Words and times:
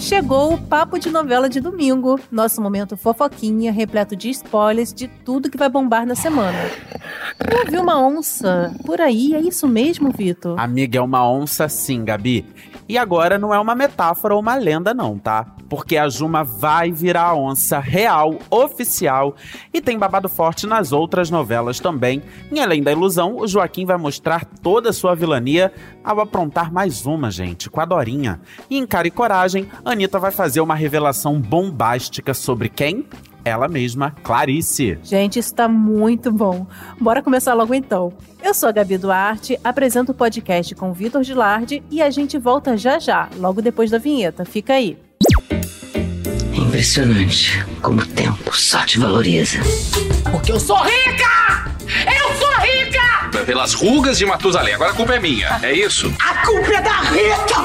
Chegou 0.00 0.54
o 0.54 0.58
Papo 0.58 0.98
de 0.98 1.10
Novela 1.10 1.46
de 1.46 1.60
domingo, 1.60 2.18
nosso 2.32 2.60
momento 2.62 2.96
fofoquinha, 2.96 3.70
repleto 3.70 4.16
de 4.16 4.30
spoilers 4.30 4.94
de 4.94 5.06
tudo 5.06 5.50
que 5.50 5.58
vai 5.58 5.68
bombar 5.68 6.06
na 6.06 6.14
semana. 6.14 6.58
Eu 7.38 7.70
vi 7.70 7.76
uma 7.76 8.00
onça 8.00 8.74
por 8.86 8.98
aí, 8.98 9.34
é 9.34 9.40
isso 9.40 9.68
mesmo, 9.68 10.10
Vitor? 10.10 10.58
Amiga, 10.58 10.98
é 10.98 11.02
uma 11.02 11.30
onça 11.30 11.68
sim, 11.68 12.02
Gabi. 12.02 12.46
E 12.88 12.96
agora 12.96 13.38
não 13.38 13.52
é 13.54 13.60
uma 13.60 13.74
metáfora 13.74 14.34
ou 14.34 14.40
uma 14.40 14.54
lenda, 14.56 14.94
não, 14.94 15.18
tá? 15.18 15.46
Porque 15.70 15.96
a 15.96 16.08
Juma 16.08 16.44
vai 16.44 16.92
virar 16.92 17.34
onça 17.34 17.78
real, 17.78 18.38
oficial, 18.50 19.34
e 19.72 19.80
tem 19.80 19.98
babado 19.98 20.28
forte 20.28 20.66
nas 20.66 20.92
outras 20.92 21.30
novelas 21.30 21.80
também. 21.80 22.22
E 22.52 22.60
além 22.60 22.82
da 22.82 22.92
ilusão, 22.92 23.36
o 23.38 23.46
Joaquim 23.46 23.86
vai 23.86 23.96
mostrar 23.96 24.44
toda 24.44 24.90
a 24.90 24.92
sua 24.92 25.14
vilania 25.14 25.72
ao 26.04 26.20
aprontar 26.20 26.72
mais 26.72 27.06
uma, 27.06 27.30
gente, 27.30 27.70
com 27.70 27.80
a 27.80 27.84
Dorinha. 27.84 28.40
E 28.68 28.76
em 28.76 28.86
cara 28.86 29.06
e 29.06 29.10
coragem, 29.10 29.68
Anitta 29.84 30.18
vai 30.18 30.32
fazer 30.32 30.60
uma 30.60 30.74
revelação 30.74 31.40
bombástica 31.40 32.34
sobre 32.34 32.68
quem? 32.68 33.06
Ela 33.44 33.68
mesma, 33.68 34.10
Clarice. 34.22 34.98
Gente, 35.02 35.38
isso 35.38 35.54
tá 35.54 35.66
muito 35.66 36.30
bom. 36.30 36.66
Bora 37.00 37.22
começar 37.22 37.54
logo 37.54 37.72
então. 37.72 38.12
Eu 38.42 38.52
sou 38.52 38.68
a 38.68 38.72
Gabi 38.72 38.98
Duarte, 38.98 39.58
apresento 39.64 40.12
o 40.12 40.14
podcast 40.14 40.74
com 40.74 40.90
o 40.90 40.94
Vitor 40.94 41.22
Gilardi 41.22 41.82
e 41.90 42.02
a 42.02 42.10
gente 42.10 42.36
volta 42.38 42.76
já 42.76 42.98
já, 42.98 43.28
logo 43.36 43.62
depois 43.62 43.90
da 43.90 43.98
vinheta. 43.98 44.44
Fica 44.44 44.74
aí. 44.74 45.09
Impressionante 46.70 47.66
como 47.82 48.00
o 48.00 48.06
tempo 48.06 48.56
só 48.56 48.86
te 48.86 48.96
valoriza. 49.00 49.58
Porque 50.30 50.52
eu 50.52 50.60
sou 50.60 50.76
rica! 50.76 51.74
Eu 52.06 52.32
sou 52.36 52.48
rica! 52.60 53.44
Pelas 53.44 53.74
rugas 53.74 54.16
de 54.16 54.24
Matusalém. 54.24 54.74
Agora 54.74 54.92
a 54.92 54.94
culpa 54.94 55.16
é 55.16 55.18
minha, 55.18 55.48
é 55.64 55.72
isso? 55.72 56.14
A 56.24 56.46
culpa 56.46 56.68
é 56.68 56.80
da 56.80 57.00
Rita! 57.00 57.56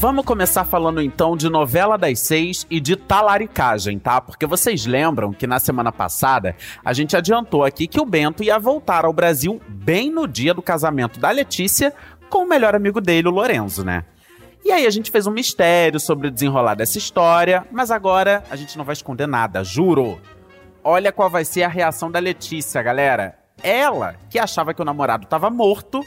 Vamos 0.00 0.24
começar 0.24 0.64
falando 0.64 1.00
então 1.00 1.36
de 1.36 1.48
novela 1.48 1.96
das 1.96 2.18
seis 2.18 2.66
e 2.68 2.80
de 2.80 2.96
talaricagem, 2.96 4.00
tá? 4.00 4.20
Porque 4.20 4.46
vocês 4.46 4.84
lembram 4.84 5.32
que 5.32 5.46
na 5.46 5.60
semana 5.60 5.92
passada 5.92 6.56
a 6.84 6.92
gente 6.92 7.16
adiantou 7.16 7.62
aqui 7.62 7.86
que 7.86 8.00
o 8.00 8.04
Bento 8.04 8.42
ia 8.42 8.58
voltar 8.58 9.04
ao 9.04 9.12
Brasil 9.12 9.62
bem 9.68 10.10
no 10.10 10.26
dia 10.26 10.52
do 10.52 10.60
casamento 10.60 11.20
da 11.20 11.30
Letícia 11.30 11.94
com 12.28 12.38
o 12.38 12.48
melhor 12.48 12.74
amigo 12.74 13.00
dele, 13.00 13.28
o 13.28 13.30
Lorenzo, 13.30 13.84
né? 13.84 14.04
E 14.64 14.72
aí 14.72 14.86
a 14.86 14.90
gente 14.90 15.10
fez 15.10 15.26
um 15.26 15.30
mistério 15.30 16.00
sobre 16.00 16.28
o 16.28 16.30
desenrolar 16.30 16.74
dessa 16.74 16.96
história, 16.96 17.66
mas 17.70 17.90
agora 17.90 18.42
a 18.50 18.56
gente 18.56 18.78
não 18.78 18.84
vai 18.84 18.94
esconder 18.94 19.26
nada, 19.28 19.62
juro. 19.62 20.18
Olha 20.82 21.12
qual 21.12 21.28
vai 21.28 21.44
ser 21.44 21.64
a 21.64 21.68
reação 21.68 22.10
da 22.10 22.18
Letícia, 22.18 22.82
galera. 22.82 23.38
Ela, 23.62 24.16
que 24.30 24.38
achava 24.38 24.72
que 24.72 24.80
o 24.80 24.84
namorado 24.84 25.26
tava 25.26 25.50
morto, 25.50 26.04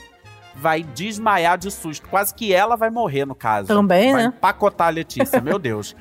vai 0.56 0.82
desmaiar 0.82 1.58
de 1.58 1.70
susto. 1.70 2.08
Quase 2.10 2.34
que 2.34 2.52
ela 2.52 2.76
vai 2.76 2.90
morrer, 2.90 3.26
no 3.26 3.36
caso. 3.36 3.68
Também, 3.68 4.12
vai 4.12 4.24
né? 4.24 4.34
empacotar 4.36 4.88
a 4.88 4.92
Letícia, 4.92 5.40
meu 5.42 5.60
Deus. 5.60 5.96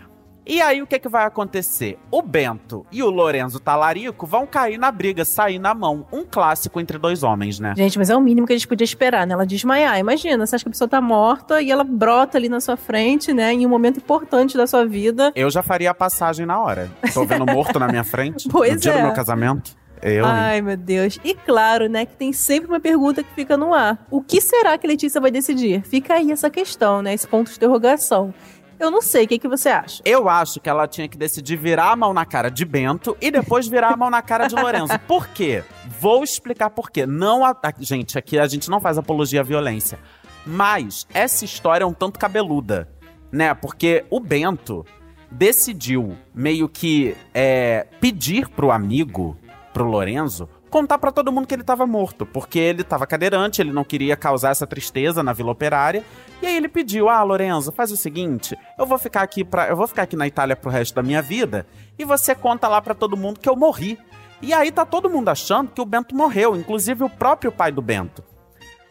E 0.47 0.63
aí, 0.63 0.81
o 0.81 0.87
que, 0.87 0.99
que 1.01 1.09
vai 1.09 1.25
acontecer? 1.25 1.99
O 2.09 2.23
Bento 2.23 2.87
e 2.93 3.03
o 3.03 3.11
Lorenzo 3.11 3.59
Talarico 3.59 4.25
vão 4.27 4.47
cair 4.47 4.79
na 4.79 4.93
briga, 4.93 5.25
sair 5.25 5.59
na 5.59 5.75
mão. 5.75 6.07
Um 6.13 6.25
clássico 6.25 6.81
entre 6.81 6.99
dois 6.99 7.25
homens, 7.25 7.59
né? 7.59 7.75
Gente, 7.77 7.99
mas 7.99 8.11
é 8.11 8.17
o 8.17 8.21
mínimo 8.21 8.47
que 8.47 8.53
a 8.53 8.57
gente 8.57 8.69
podia 8.69 8.85
esperar, 8.85 9.27
né? 9.27 9.35
Ela 9.35 9.45
desmaiar. 9.45 9.99
Imagina, 9.99 10.47
você 10.47 10.55
acha 10.55 10.65
que 10.65 10.69
a 10.69 10.71
pessoa 10.71 10.87
tá 10.87 11.01
morta 11.01 11.61
e 11.61 11.71
ela 11.73 11.83
brota 11.83 12.39
ali 12.39 12.49
na 12.49 12.61
sua 12.61 12.77
frente, 12.77 13.33
né? 13.33 13.53
Em 13.53 13.67
um 13.67 13.69
momento 13.69 13.99
importante 13.99 14.57
da 14.57 14.69
sua 14.69 14.87
vida. 14.87 15.33
Eu 15.35 15.51
já 15.51 15.65
faria 15.65 15.91
a 15.91 15.95
passagem 15.95 16.47
na 16.47 16.61
hora. 16.61 16.89
Tô 17.13 17.25
vendo 17.25 17.45
morto 17.53 17.81
na 17.81 17.89
minha 17.89 18.05
frente. 18.05 18.49
Pois 18.49 18.75
no 18.75 18.81
dia 18.81 18.93
é. 18.93 18.99
do 18.99 19.03
meu 19.03 19.13
casamento. 19.15 19.75
Eu. 20.03 20.25
hein? 20.25 20.31
Ai, 20.31 20.63
meu 20.63 20.77
Deus. 20.77 21.19
E 21.25 21.35
claro, 21.35 21.89
né, 21.89 22.07
que 22.07 22.15
tem 22.15 22.33
sempre 22.33 22.69
uma 22.69 22.81
pergunta 22.81 23.23
que 23.23 23.35
fica 23.35 23.57
no 23.57 23.75
ar. 23.75 24.07
O 24.11 24.23
que 24.23 24.41
será 24.41 24.77
que 24.79 24.87
a 24.87 24.91
Letícia 24.91 25.21
vai 25.21 25.31
decidir? 25.31 25.83
Fica 25.83 26.15
aí 26.15 26.31
essa 26.31 26.51
questão, 26.51 27.03
né? 27.03 27.15
Esse 27.15 27.27
ponto 27.27 27.51
de 27.51 27.57
interrogação. 27.57 28.33
Eu 28.79 28.91
não 28.91 29.01
sei, 29.01 29.25
o 29.25 29.29
que, 29.29 29.39
que 29.39 29.49
você 29.49 29.69
acha? 29.71 30.03
Eu 30.05 30.29
acho 30.29 30.61
que 30.61 30.69
ela 30.69 30.87
tinha 30.87 31.09
que 31.09 31.17
decidir 31.17 31.57
virar 31.57 31.93
a 31.93 31.97
mão 31.97 32.13
na 32.13 32.25
cara 32.27 32.51
de 32.51 32.65
Bento 32.65 33.17
e 33.21 33.31
depois 33.31 33.67
virar 33.67 33.89
a 33.93 33.97
mão 33.97 34.11
na 34.11 34.21
cara 34.23 34.47
de 34.49 34.55
Lorenzo. 34.55 34.99
Por 35.09 35.29
quê? 35.29 35.65
Vou 36.01 36.23
explicar 36.23 36.71
por 36.71 36.91
quê. 36.91 37.07
Não 37.07 37.45
a... 37.45 37.51
a- 37.51 37.73
Gente, 37.79 38.19
aqui 38.19 38.39
a 38.39 38.47
gente 38.47 38.69
não 38.71 38.81
faz 38.81 38.99
apologia 38.99 39.41
à 39.41 39.45
violência. 39.45 39.99
Mas 40.45 41.07
essa 41.15 41.45
história 41.45 41.85
é 41.85 41.87
um 41.87 41.93
tanto 41.93 42.19
cabeluda, 42.19 42.89
né? 43.33 43.53
Porque 43.55 44.05
o 44.11 44.21
Bento 44.21 44.85
decidiu 45.31 46.17
meio 46.35 46.69
que 46.69 47.17
é, 47.35 47.87
pedir 48.01 48.49
pro 48.49 48.71
amigo, 48.71 49.37
pro 49.73 49.85
Lorenzo, 49.85 50.49
contar 50.71 50.99
pra 50.99 51.13
todo 51.13 51.33
mundo 51.33 51.47
que 51.47 51.55
ele 51.55 51.63
tava 51.63 51.87
morto, 51.87 52.27
porque 52.27 52.59
ele 52.59 52.85
tava 52.85 53.07
cadeirante, 53.07 53.61
ele 53.61 53.73
não 53.73 53.85
queria 53.85 54.17
causar 54.17 54.51
essa 54.51 54.67
tristeza 54.67 55.23
na 55.23 55.33
Vila 55.33 55.53
Operária. 55.53 56.05
E 56.43 56.47
aí 56.47 56.57
ele 56.57 56.69
pediu: 56.69 57.09
"Ah, 57.09 57.23
Lorenzo, 57.23 57.73
faz 57.73 57.91
o 57.91 57.97
seguinte, 57.97 58.57
eu 58.79 58.87
vou 58.87 58.99
ficar 58.99 59.23
aqui 59.23 59.45
para, 59.45 59.69
eu 59.69 59.77
vou 59.77 59.87
ficar 59.87 60.03
aqui 60.03 60.17
na 60.17 60.27
Itália 60.27 60.57
pro 60.57 60.71
resto 60.71 60.95
da 60.95 61.03
minha 61.03 61.23
vida, 61.23 61.67
e 61.99 62.05
você 62.05 62.35
conta 62.35 62.69
lá 62.69 62.81
pra 62.81 62.95
todo 62.95 63.17
mundo 63.17 63.41
que 63.41 63.49
eu 63.49 63.57
morri". 63.57 63.99
E 64.43 64.53
aí 64.53 64.71
tá 64.71 64.85
todo 64.85 65.09
mundo 65.09 65.31
achando 65.31 65.71
que 65.71 65.81
o 65.81 65.87
Bento 65.87 66.15
morreu, 66.15 66.55
inclusive 66.55 67.03
o 67.03 67.09
próprio 67.09 67.51
pai 67.51 67.73
do 67.73 67.81
Bento. 67.81 68.23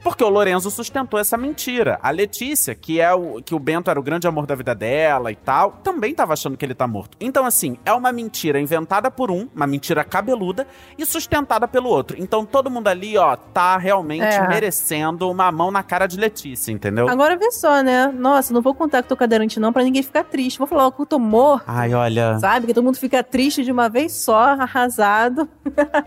Porque 0.05 0.23
o 0.23 0.29
Lorenzo 0.29 0.69
sustentou 0.69 1.19
essa 1.19 1.35
mentira. 1.35 1.97
A 1.99 2.11
Letícia, 2.11 2.75
que 2.75 3.01
é 3.01 3.11
o 3.11 3.41
que 3.43 3.55
o 3.55 3.59
Bento 3.59 3.89
era 3.89 3.99
o 3.99 4.03
grande 4.03 4.27
amor 4.27 4.45
da 4.45 4.53
vida 4.53 4.75
dela 4.75 5.31
e 5.31 5.35
tal, 5.35 5.71
também 5.83 6.13
tava 6.13 6.31
achando 6.33 6.55
que 6.55 6.63
ele 6.63 6.75
tá 6.75 6.85
morto. 6.87 7.17
Então, 7.19 7.43
assim, 7.43 7.79
é 7.83 7.91
uma 7.91 8.11
mentira 8.11 8.59
inventada 8.59 9.09
por 9.09 9.31
um, 9.31 9.49
uma 9.55 9.65
mentira 9.65 10.03
cabeluda, 10.03 10.67
e 10.95 11.03
sustentada 11.07 11.67
pelo 11.67 11.89
outro. 11.89 12.15
Então, 12.19 12.45
todo 12.45 12.69
mundo 12.69 12.87
ali, 12.87 13.17
ó, 13.17 13.35
tá 13.35 13.77
realmente 13.79 14.23
É. 14.23 14.47
merecendo 14.47 15.27
uma 15.31 15.51
mão 15.51 15.71
na 15.71 15.81
cara 15.81 16.05
de 16.05 16.17
Letícia, 16.19 16.71
entendeu? 16.71 17.09
Agora 17.09 17.35
vê 17.35 17.49
só, 17.51 17.81
né? 17.81 18.13
Nossa, 18.15 18.53
não 18.53 18.61
vou 18.61 18.75
contar 18.75 19.01
que 19.01 19.09
tô 19.09 19.17
cadeirante 19.17 19.59
não 19.59 19.73
pra 19.73 19.83
ninguém 19.83 20.03
ficar 20.03 20.23
triste. 20.23 20.59
Vou 20.59 20.67
falar 20.67 20.83
logo 20.83 20.97
que 20.97 21.01
eu 21.01 21.05
tô 21.07 21.17
morto. 21.17 21.63
Ai, 21.65 21.95
olha. 21.95 22.37
Sabe? 22.37 22.67
Que 22.67 22.75
todo 22.75 22.83
mundo 22.83 22.97
fica 22.99 23.23
triste 23.23 23.63
de 23.63 23.71
uma 23.71 23.89
vez 23.89 24.11
só, 24.13 24.37
arrasado. 24.51 25.49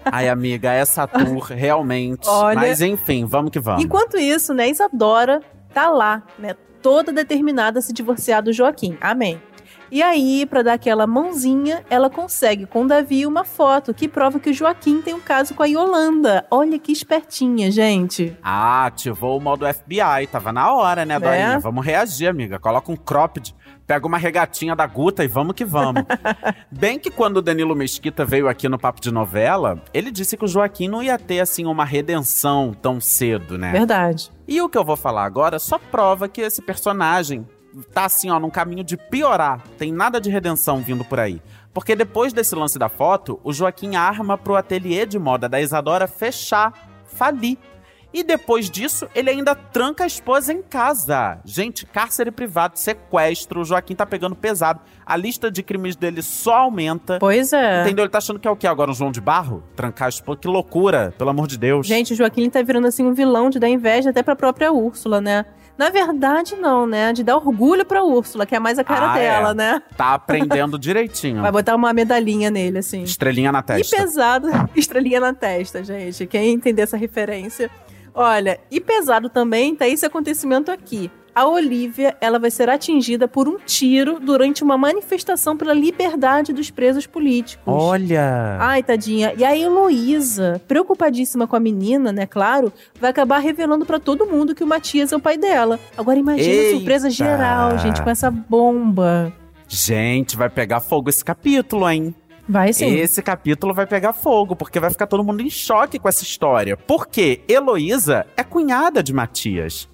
Ai, 0.05 0.29
amiga, 0.29 0.71
essa 0.73 1.05
tour 1.05 1.47
realmente. 1.51 2.29
Olha- 2.29 2.61
Mas 2.61 2.81
enfim, 2.81 3.25
vamos 3.25 3.51
que 3.51 3.59
vamos. 3.59 3.88
Enquanto 3.89 4.19
isso, 4.19 4.53
né, 4.53 4.69
Isadora 4.69 5.41
tá 5.73 5.89
lá, 5.89 6.23
né, 6.39 6.55
toda 6.83 7.11
determinada 7.11 7.79
a 7.79 7.83
se 7.83 7.91
divorciar 7.91 8.43
do 8.43 8.53
Joaquim. 8.53 8.99
Amém. 9.01 9.41
E 9.91 10.03
aí, 10.03 10.45
pra 10.45 10.61
dar 10.61 10.75
aquela 10.75 11.07
mãozinha, 11.07 11.83
ela 11.89 12.11
consegue 12.11 12.67
com 12.67 12.87
Davi 12.87 13.25
uma 13.25 13.43
foto 13.43 13.95
que 13.95 14.07
prova 14.07 14.39
que 14.39 14.51
o 14.51 14.53
Joaquim 14.53 15.01
tem 15.01 15.15
um 15.15 15.21
caso 15.21 15.55
com 15.55 15.63
a 15.63 15.67
Yolanda. 15.67 16.45
Olha 16.51 16.79
que 16.79 16.93
espertinha, 16.93 17.71
gente. 17.71 18.37
Ah, 18.43 18.85
ativou 18.85 19.39
o 19.39 19.41
modo 19.41 19.65
FBI. 19.67 20.27
Tava 20.31 20.53
na 20.53 20.71
hora, 20.75 21.07
né, 21.07 21.19
Né? 21.19 21.27
Dorinha? 21.27 21.59
Vamos 21.59 21.87
reagir, 21.87 22.29
amiga. 22.29 22.59
Coloca 22.59 22.93
um 22.93 22.97
cropped, 22.97 23.55
pega 23.89 24.07
uma 24.07 24.19
regatinha 24.19 24.77
da 24.77 24.87
Guta 24.87 25.25
e 25.25 25.27
vamos 25.27 25.55
que 25.55 25.65
vamos. 25.65 26.05
Bem 26.71 26.99
que 26.99 27.11
quando 27.11 27.39
o 27.39 27.43
Danilo 27.43 27.75
Mesquita 27.75 28.23
veio 28.23 28.47
aqui 28.47 28.69
no 28.69 28.79
Papo 28.79 29.01
de 29.01 29.11
Novela, 29.11 29.83
ele 29.95 30.11
disse 30.11 30.37
que 30.37 30.45
o 30.45 30.49
Joaquim 30.49 30.89
não 30.89 31.03
ia 31.03 31.19
ter, 31.19 31.41
assim, 31.41 31.65
uma 31.65 31.87
redenção 31.87 32.75
tão 32.75 33.01
cedo, 33.01 33.57
né? 33.57 33.73
Verdade. 33.73 34.31
E 34.47 34.61
o 34.61 34.69
que 34.69 34.77
eu 34.77 34.85
vou 34.85 34.97
falar 34.97 35.25
agora 35.25 35.59
só 35.59 35.79
prova 35.79 36.29
que 36.29 36.43
esse 36.43 36.61
personagem 36.61 37.49
tá 37.95 38.05
assim, 38.05 38.29
ó, 38.29 38.39
num 38.39 38.51
caminho 38.51 38.85
de 38.85 38.99
piorar. 38.99 39.63
Tem 39.79 39.91
nada 39.91 40.21
de 40.21 40.29
redenção 40.29 40.81
vindo 40.81 41.03
por 41.03 41.19
aí. 41.19 41.41
Porque 41.73 41.97
depois 41.97 42.33
desse 42.35 42.55
lance 42.55 42.79
da 42.79 42.91
foto, 42.91 43.41
o 43.43 43.55
Joaquim 43.55 43.97
arma 43.97 44.37
pro 44.37 44.57
ateliê 44.57 45.07
de 45.07 45.19
moda 45.19 45.49
da 45.49 45.63
Isadora 45.63 46.07
fechar, 46.07 46.75
falir. 47.07 47.57
E 48.13 48.23
depois 48.23 48.71
disso, 48.71 49.07
ele 49.15 49.29
ainda 49.29 49.55
tranca 49.55 50.05
a 50.05 50.07
esposa 50.07 50.51
em 50.53 50.63
casa. 50.63 51.39
Gente, 51.45 51.85
cárcere 51.85 52.31
privado, 52.31 52.79
sequestro, 52.79 53.61
o 53.61 53.65
Joaquim 53.65 53.95
tá 53.95 54.07
pegando 54.07 54.35
pesado. 54.35 54.81
A 55.05 55.15
lista 55.15 55.51
de 55.51 55.63
crimes 55.63 55.95
dele 55.95 56.23
só 56.23 56.55
aumenta. 56.57 57.19
Pois 57.21 57.53
é. 57.53 57.83
Entendeu? 57.83 58.05
Ele 58.05 58.11
tá 58.11 58.19
achando 58.19 58.39
que 58.39 58.49
é 58.49 58.51
o 58.51 58.57
quê 58.57 58.67
agora? 58.67 58.91
Um 58.91 58.95
João 58.95 59.13
de 59.13 59.21
Barro? 59.21 59.63
Trancar 59.77 60.07
a 60.07 60.09
esposa? 60.09 60.39
Que 60.41 60.49
loucura, 60.49 61.13
pelo 61.19 61.29
amor 61.31 61.47
de 61.47 61.59
Deus. 61.59 61.87
Gente, 61.87 62.15
o 62.15 62.17
Joaquim 62.17 62.49
tá 62.49 62.63
virando 62.63 62.87
assim 62.87 63.05
um 63.05 63.13
vilão 63.13 63.51
de 63.51 63.59
dar 63.59 63.69
inveja 63.69 64.09
até 64.11 64.23
pra 64.23 64.35
própria 64.35 64.73
Úrsula, 64.73 65.21
né? 65.21 65.45
Na 65.77 65.91
verdade, 65.91 66.57
não, 66.57 66.87
né? 66.87 67.13
De 67.13 67.23
dar 67.23 67.37
orgulho 67.37 67.85
pra 67.85 68.03
Úrsula, 68.03 68.45
que 68.47 68.57
é 68.57 68.59
mais 68.59 68.79
a 68.79 68.85
cara 68.85 69.13
Ah, 69.13 69.15
dela, 69.15 69.51
é. 69.51 69.55
né? 69.55 69.83
Tá 69.97 70.15
aprendendo 70.15 70.77
direitinho. 70.79 71.41
Vai 71.43 71.53
botar 71.53 71.77
uma 71.77 71.93
medalhinha 71.93 72.51
nele, 72.51 72.79
assim. 72.79 73.03
Estrelinha 73.03 73.53
na 73.53 73.61
E 73.61 73.63
testa. 73.63 73.97
pesado, 73.97 74.49
estrelinha 74.75 75.21
na 75.21 75.33
testa, 75.35 75.85
gente. 75.85 76.27
Quem 76.27 76.55
entender 76.55 76.83
essa 76.83 76.97
referência. 76.97 77.71
Olha, 78.15 78.59
e 78.71 78.81
pesado 78.81 79.29
também 79.29 79.75
tá 79.75 79.87
esse 79.89 80.05
acontecimento 80.05 80.71
aqui. 80.71 81.11
A 81.35 81.47
Olivia, 81.47 82.17
ela 82.21 82.37
vai 82.37 82.51
ser 82.51 82.69
atingida 82.69 83.29
por 83.29 83.47
um 83.49 83.59
tiro 83.65 84.19
durante 84.19 84.65
uma 84.65 84.77
manifestação 84.77 85.57
pela 85.57 85.73
liberdade 85.73 86.53
dos 86.53 86.69
presos 86.69 87.07
políticos. 87.07 87.63
Olha! 87.65 88.57
Ai, 88.59 88.83
tadinha. 88.83 89.33
E 89.37 89.45
a 89.45 89.57
Heloísa, 89.57 90.61
preocupadíssima 90.67 91.47
com 91.47 91.55
a 91.55 91.61
menina, 91.61 92.11
né, 92.11 92.27
claro, 92.27 92.73
vai 93.01 93.11
acabar 93.11 93.39
revelando 93.39 93.87
pra 93.87 94.01
todo 94.01 94.27
mundo 94.27 94.53
que 94.53 94.65
o 94.65 94.67
Matias 94.67 95.13
é 95.13 95.17
o 95.17 95.21
pai 95.21 95.39
dela. 95.39 95.79
Agora 95.97 96.19
imagina 96.19 96.49
a 96.49 96.57
Eita! 96.57 96.77
surpresa 96.77 97.09
geral, 97.09 97.79
gente, 97.79 98.03
com 98.03 98.11
essa 98.11 98.33
bomba. 98.33 99.33
Gente, 99.69 100.37
vai 100.37 100.49
pegar 100.49 100.81
fogo 100.81 101.09
esse 101.09 101.25
capítulo, 101.25 101.89
hein? 101.89 102.13
Vai 102.49 102.73
sim. 102.73 102.95
Esse 102.95 103.21
capítulo 103.23 103.75
vai 103.75 103.87
pegar 103.87 104.13
fogo, 104.13 104.57
porque 104.57 104.81
vai 104.81 104.91
ficar 104.91 105.07
todo 105.07 105.23
mundo 105.23 105.43
em 105.43 105.51
choque 105.51 105.99
com 105.99 106.09
essa 106.09 106.23
história. 106.23 106.77
Porque 106.77 107.43
Heloísa 107.49 108.27
é 108.37 108.43
cunhada 108.43 109.03
de 109.03 109.13
Matias. 109.13 109.89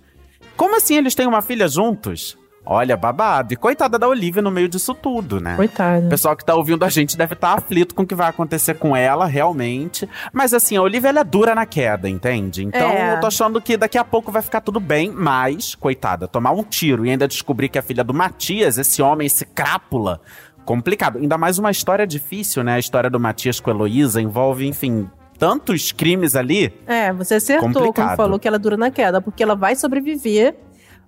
Como 0.57 0.77
assim 0.77 0.97
eles 0.97 1.15
têm 1.15 1.27
uma 1.27 1.43
filha 1.43 1.67
juntos? 1.67 2.39
Olha, 2.67 2.97
babado. 2.97 3.53
E 3.53 3.57
coitada 3.57 3.99
da 3.99 4.09
Olivia 4.09 4.41
no 4.41 4.51
meio 4.51 4.69
disso 4.71 4.95
tudo, 4.95 5.39
né? 5.39 5.55
Coitada. 5.55 6.07
O 6.07 6.09
pessoal 6.09 6.35
que 6.35 6.43
tá 6.43 6.55
ouvindo 6.55 6.83
a 6.83 6.89
gente 6.89 7.15
deve 7.15 7.35
estar 7.35 7.53
aflito 7.53 7.95
com 7.95 8.05
o 8.05 8.07
que 8.07 8.15
vai 8.15 8.31
acontecer 8.31 8.75
com 8.75 8.97
ela, 8.97 9.27
realmente. 9.27 10.09
Mas 10.33 10.55
assim, 10.55 10.75
a 10.77 10.81
Olivia 10.81 11.11
ela 11.11 11.21
é 11.21 11.25
dura 11.25 11.55
na 11.55 11.67
queda, 11.67 12.09
entende? 12.09 12.65
Então 12.65 12.89
É. 12.91 13.17
eu 13.17 13.21
tô 13.21 13.27
achando 13.27 13.61
que 13.61 13.77
daqui 13.77 13.99
a 13.99 14.05
pouco 14.05 14.33
vai 14.33 14.41
ficar 14.41 14.63
tudo 14.63 14.81
bem, 14.81 15.11
mas, 15.11 15.75
coitada, 15.75 16.27
tomar 16.27 16.53
um 16.53 16.63
tiro 16.63 17.05
e 17.05 17.11
ainda 17.11 17.29
descobrir 17.29 17.69
que 17.69 17.79
é 17.79 17.83
filha 17.83 18.03
do 18.03 18.15
Matias, 18.15 18.79
esse 18.79 19.03
homem, 19.03 19.27
esse 19.27 19.45
crápula, 19.45 20.23
complicado. 20.65 21.19
Ainda 21.19 21.37
mais 21.39 21.59
uma 21.59 21.71
história 21.71 22.07
difícil, 22.07 22.63
né? 22.65 22.75
A 22.75 22.79
história 22.79 23.11
do 23.11 23.21
Matias 23.21 23.61
com 23.61 23.71
a 23.71 23.75
Heloísa 23.75 24.21
envolve, 24.21 24.67
enfim, 24.67 25.09
tantos 25.39 25.93
crimes 25.93 26.35
ali. 26.37 26.73
É, 26.87 27.13
você 27.13 27.35
acertou 27.35 27.69
Complicado. 27.69 27.95
quando 27.95 28.17
falou 28.17 28.39
que 28.39 28.49
ela 28.49 28.59
dura 28.59 28.77
na 28.77 28.91
queda, 28.91 29.21
porque 29.21 29.43
ela 29.43 29.55
vai 29.55 29.77
sobreviver, 29.77 30.55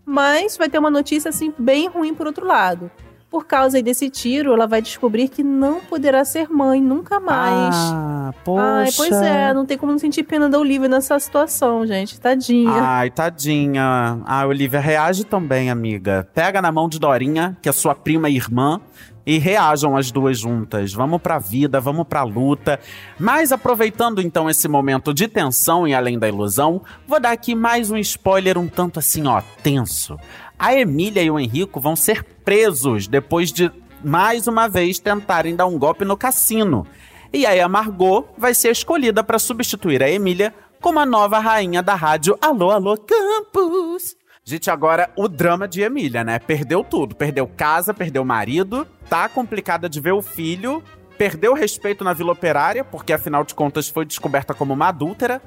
mas 0.05 0.57
vai 0.57 0.69
ter 0.69 0.79
uma 0.79 0.91
notícia 0.91 1.29
assim 1.29 1.53
bem 1.59 1.89
ruim 1.89 2.15
por 2.15 2.27
outro 2.27 2.47
lado. 2.47 2.91
Por 3.29 3.45
causa 3.45 3.83
desse 3.83 4.09
tiro, 4.09 4.53
ela 4.53 4.67
vai 4.67 4.81
descobrir 4.81 5.29
que 5.29 5.43
não 5.43 5.81
poderá 5.81 6.25
ser 6.25 6.49
mãe 6.49 6.81
nunca 6.81 7.19
mais. 7.19 7.75
Ah, 7.75 8.33
poxa. 8.45 8.63
Ai, 8.63 8.89
pois 8.97 9.13
é, 9.13 9.53
não 9.53 9.67
tem 9.67 9.77
como 9.77 9.91
não 9.91 9.99
sentir 9.99 10.23
pena 10.23 10.49
da 10.49 10.59
Olivia 10.59 10.89
nessa 10.89 11.19
situação, 11.19 11.85
gente. 11.85 12.21
Tadinha. 12.21 12.71
Ai, 12.81 13.11
tadinha. 13.11 14.23
A 14.25 14.47
Olivia 14.47 14.79
reage 14.79 15.25
também, 15.25 15.71
amiga. 15.71 16.27
Pega 16.33 16.63
na 16.63 16.71
mão 16.71 16.89
de 16.89 17.01
Dorinha, 17.01 17.57
que 17.61 17.69
é 17.69 17.73
sua 17.73 17.97
prima 17.97 18.31
e 18.31 18.37
irmã, 18.37 18.81
e 19.27 19.39
reajam 19.39 19.97
as 19.97 20.13
duas 20.13 20.39
juntas. 20.39 20.93
Vamos 20.93 21.21
pra 21.21 21.39
vida, 21.39 21.81
vamos 21.81 22.07
pra 22.07 22.23
luta. 22.23 22.79
Mas 23.19 23.51
aproveitando 23.51 24.23
então 24.23 24.49
esse 24.49 24.69
momento 24.69 25.13
de 25.13 25.27
tensão 25.27 25.87
e 25.87 25.93
além 25.93 26.17
da 26.17 26.29
ilusão, 26.29 26.81
vou 27.09 27.19
dar 27.19 27.33
aqui 27.33 27.55
mais 27.55 27.91
um 27.91 27.97
spoiler 27.97 28.57
um 28.57 28.69
tanto 28.69 29.01
assim, 29.01 29.27
ó, 29.27 29.43
tenso. 29.63 30.17
A 30.57 30.75
Emília 30.75 31.23
e 31.23 31.31
o 31.31 31.39
Henrico 31.39 31.81
vão 31.81 31.97
ser 31.97 32.23
presos 32.45 33.09
depois 33.09 33.53
de 33.53 33.71
mais 34.05 34.47
uma 34.47 34.69
vez 34.69 35.01
tentarem 35.01 35.57
dar 35.57 35.67
um 35.67 35.79
golpe 35.79 36.05
no 36.05 36.17
cassino. 36.17 36.87
E 37.33 37.45
aí 37.45 37.61
a 37.61 37.69
Margot 37.69 38.29
vai 38.39 38.55
ser 38.55 38.71
escolhida 38.71 39.25
para 39.25 39.39
substituir 39.39 40.03
a 40.03 40.11
Emília 40.11 40.55
como 40.81 41.01
a 41.01 41.07
nova 41.07 41.39
rainha 41.41 41.83
da 41.83 41.95
rádio 41.95 42.39
Alô 42.41 42.71
Alô 42.71 42.97
Campus. 42.97 44.17
Gente, 44.49 44.71
agora 44.71 45.11
o 45.17 45.27
drama 45.27 45.67
de 45.67 45.83
Emília, 45.83 46.23
né? 46.23 46.39
Perdeu 46.39 46.85
tudo. 46.85 47.17
Perdeu 47.17 47.49
casa, 47.49 47.93
perdeu 47.93 48.25
marido, 48.25 48.87
tá 49.11 49.29
complicada 49.29 49.89
de 49.89 50.01
ver 50.01 50.13
o 50.13 50.23
filho, 50.23 50.81
perdeu 51.19 51.53
respeito 51.53 52.05
na 52.05 52.13
Vila 52.13 52.31
Operária, 52.31 52.85
porque 52.85 53.13
afinal 53.13 53.43
de 53.43 53.57
contas 53.57 53.89
foi 53.89 54.05
descoberta 54.07 54.55
como 54.55 54.73
uma 54.73 54.91
adúltera. 54.91 55.43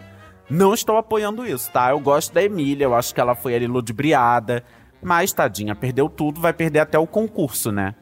Não 0.50 0.74
estou 0.74 0.98
apoiando 0.98 1.48
isso, 1.48 1.72
tá? 1.72 1.92
Eu 1.92 2.00
gosto 2.02 2.34
da 2.34 2.44
Emília, 2.44 2.84
eu 2.84 2.94
acho 2.94 3.16
que 3.16 3.22
ela 3.22 3.36
foi 3.36 3.56
ali 3.56 3.68
ludibriada. 3.68 4.66
Mas, 5.02 5.32
tadinha, 5.32 5.74
perdeu 5.74 6.10
tudo, 6.10 6.42
vai 6.42 6.52
perder 6.52 6.80
até 6.80 7.00
o 7.00 7.08
concurso, 7.08 7.72
né? 7.72 7.96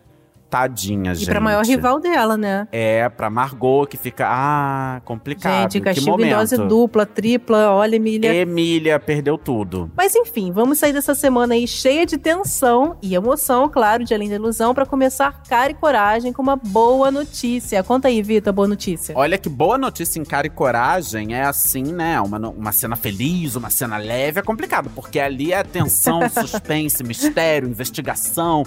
Tadinha, 0.50 1.12
e 1.12 1.16
gente. 1.16 1.30
pra 1.30 1.40
maior 1.42 1.66
rival 1.66 2.00
dela, 2.00 2.38
né? 2.38 2.68
É, 2.72 3.08
pra 3.10 3.30
Margot, 3.30 3.86
que 3.88 3.98
fica. 3.98 4.26
Ah, 4.28 5.02
complicado. 5.04 5.64
Gente, 5.64 5.72
que 5.74 5.82
castigo 5.82 6.22
em 6.22 6.30
dose 6.30 6.58
dupla, 6.58 7.06
tripla, 7.06 7.72
olha, 7.72 7.96
Emília. 7.96 8.34
Emília 8.34 9.00
perdeu 9.00 9.38
tudo. 9.38 9.92
Mas 9.96 10.16
enfim, 10.16 10.52
vamos 10.52 10.78
sair 10.78 10.94
dessa 10.94 11.14
semana 11.14 11.54
aí 11.54 11.68
cheia 11.68 12.06
de 12.06 12.18
tensão 12.18 12.98
e 13.02 13.14
emoção, 13.14 13.70
claro, 13.70 14.04
de 14.04 14.14
além 14.14 14.30
da 14.30 14.36
ilusão, 14.36 14.74
pra 14.74 14.86
começar 14.86 15.44
cara 15.44 15.72
e 15.72 15.76
coragem 15.76 16.32
com 16.32 16.42
uma 16.42 16.56
boa 16.56 17.12
notícia. 17.12 17.84
Conta 17.84 18.08
aí, 18.08 18.22
Vitor, 18.22 18.54
boa 18.54 18.68
notícia. 18.68 19.14
Olha 19.18 19.38
que 19.38 19.50
boa 19.50 19.78
notícia 19.78 20.20
em 20.20 20.24
cara 20.24 20.48
e 20.48 20.50
coragem 20.50 21.36
é 21.36 21.44
assim, 21.44 21.84
né? 21.84 22.20
Uma, 22.22 22.38
uma 22.50 22.72
cena 22.72 22.96
feliz, 22.96 23.56
uma 23.56 23.70
cena 23.70 23.98
leve, 23.98 24.40
é 24.40 24.44
complicado, 24.44 24.90
porque 24.96 25.20
ali 25.20 25.52
é 25.52 25.64
tensão, 25.64 26.22
suspense, 26.30 27.04
mistério, 27.04 27.68
investigação. 27.68 28.64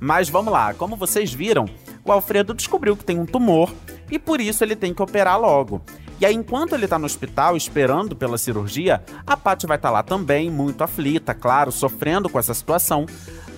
Mas 0.00 0.30
vamos 0.30 0.52
lá, 0.52 0.72
como 0.72 0.96
vocês 0.96 1.32
viram, 1.32 1.66
o 2.04 2.10
Alfredo 2.10 2.54
descobriu 2.54 2.96
que 2.96 3.04
tem 3.04 3.18
um 3.18 3.26
tumor 3.26 3.72
e 4.10 4.18
por 4.18 4.40
isso 4.40 4.64
ele 4.64 4.74
tem 4.74 4.94
que 4.94 5.02
operar 5.02 5.38
logo. 5.38 5.82
E 6.20 6.26
aí, 6.26 6.34
enquanto 6.34 6.74
ele 6.74 6.86
tá 6.86 6.98
no 6.98 7.06
hospital 7.06 7.56
esperando 7.56 8.14
pela 8.14 8.36
cirurgia, 8.36 9.02
a 9.26 9.36
Paty 9.38 9.66
vai 9.66 9.78
estar 9.78 9.90
lá 9.90 10.02
também, 10.02 10.50
muito 10.50 10.84
aflita, 10.84 11.32
claro, 11.32 11.72
sofrendo 11.72 12.28
com 12.28 12.38
essa 12.38 12.52
situação. 12.52 13.06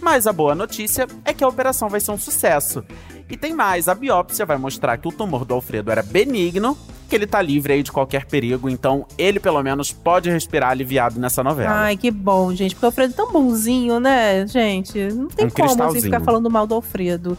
Mas 0.00 0.28
a 0.28 0.32
boa 0.32 0.54
notícia 0.54 1.08
é 1.24 1.32
que 1.34 1.42
a 1.42 1.48
operação 1.48 1.88
vai 1.88 1.98
ser 1.98 2.12
um 2.12 2.18
sucesso. 2.18 2.84
E 3.28 3.36
tem 3.36 3.52
mais, 3.52 3.88
a 3.88 3.94
biópsia 3.94 4.46
vai 4.46 4.58
mostrar 4.58 4.96
que 4.98 5.08
o 5.08 5.12
tumor 5.12 5.44
do 5.44 5.54
Alfredo 5.54 5.90
era 5.90 6.02
benigno, 6.02 6.78
que 7.12 7.16
ele 7.16 7.26
tá 7.26 7.42
livre 7.42 7.74
aí 7.74 7.82
de 7.82 7.92
qualquer 7.92 8.24
perigo, 8.24 8.70
então 8.70 9.06
ele 9.18 9.38
pelo 9.38 9.62
menos 9.62 9.92
pode 9.92 10.30
respirar 10.30 10.70
aliviado 10.70 11.20
nessa 11.20 11.44
novela. 11.44 11.70
Ai, 11.70 11.94
que 11.94 12.10
bom, 12.10 12.54
gente. 12.54 12.74
Porque 12.74 12.86
o 12.86 12.88
Alfredo 12.88 13.12
é 13.12 13.16
tão 13.16 13.30
bonzinho, 13.30 14.00
né, 14.00 14.46
gente? 14.46 14.98
Não 15.12 15.28
tem 15.28 15.44
Um 15.44 15.50
como 15.50 15.64
assim, 15.64 15.76
cristalzinho. 15.76 16.04
ficar 16.04 16.20
falando 16.20 16.48
mal 16.50 16.66
do 16.66 16.74
Alfredo. 16.74 17.36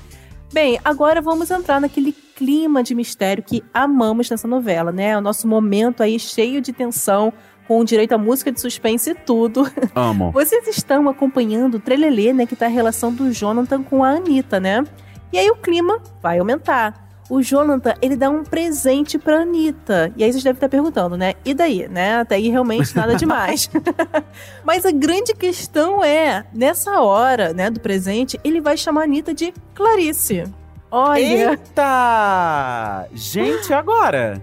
Bem, 0.53 0.79
agora 0.85 1.19
vamos 1.21 1.49
entrar 1.49 1.81
naquele 1.81 2.11
clima 2.35 2.83
de 2.83 2.93
mistério 2.93 3.41
que 3.41 3.63
amamos 3.73 4.29
nessa 4.29 4.47
novela, 4.47 4.91
né? 4.91 5.17
O 5.17 5.21
nosso 5.21 5.47
momento 5.47 6.03
aí 6.03 6.19
cheio 6.19 6.61
de 6.61 6.71
tensão, 6.71 7.33
com 7.67 7.83
direito 7.83 8.13
à 8.13 8.17
música 8.19 8.51
de 8.51 8.61
suspense 8.61 9.09
e 9.09 9.15
tudo. 9.15 9.67
Amo. 9.95 10.29
Vocês 10.37 10.67
estão 10.67 11.09
acompanhando 11.09 11.75
o 11.75 11.79
trelelê, 11.79 12.31
né? 12.31 12.45
Que 12.45 12.55
tá 12.55 12.67
a 12.67 12.69
relação 12.69 13.11
do 13.11 13.33
Jonathan 13.33 13.81
com 13.81 14.03
a 14.03 14.09
Anitta, 14.09 14.59
né? 14.59 14.83
E 15.31 15.39
aí 15.39 15.49
o 15.49 15.55
clima 15.55 15.99
vai 16.21 16.37
aumentar. 16.37 17.03
O 17.29 17.41
Jonathan, 17.41 17.93
ele 18.01 18.15
dá 18.15 18.29
um 18.29 18.43
presente 18.43 19.17
pra 19.17 19.41
Anitta. 19.41 20.11
E 20.17 20.23
aí 20.23 20.31
vocês 20.31 20.43
devem 20.43 20.57
estar 20.57 20.69
perguntando, 20.69 21.17
né? 21.17 21.33
E 21.45 21.53
daí, 21.53 21.87
né? 21.87 22.17
Até 22.17 22.35
aí 22.35 22.49
realmente 22.49 22.95
nada 22.95 23.15
demais. 23.15 23.69
Mas 24.63 24.85
a 24.85 24.91
grande 24.91 25.33
questão 25.33 26.03
é, 26.03 26.45
nessa 26.53 26.99
hora, 27.01 27.53
né, 27.53 27.69
do 27.69 27.79
presente, 27.79 28.39
ele 28.43 28.59
vai 28.59 28.75
chamar 28.77 29.01
a 29.01 29.03
Anitta 29.05 29.33
de 29.33 29.53
Clarice. 29.73 30.43
Olha, 30.91 31.51
Eita! 31.51 33.07
Gente, 33.13 33.73
agora? 33.73 34.39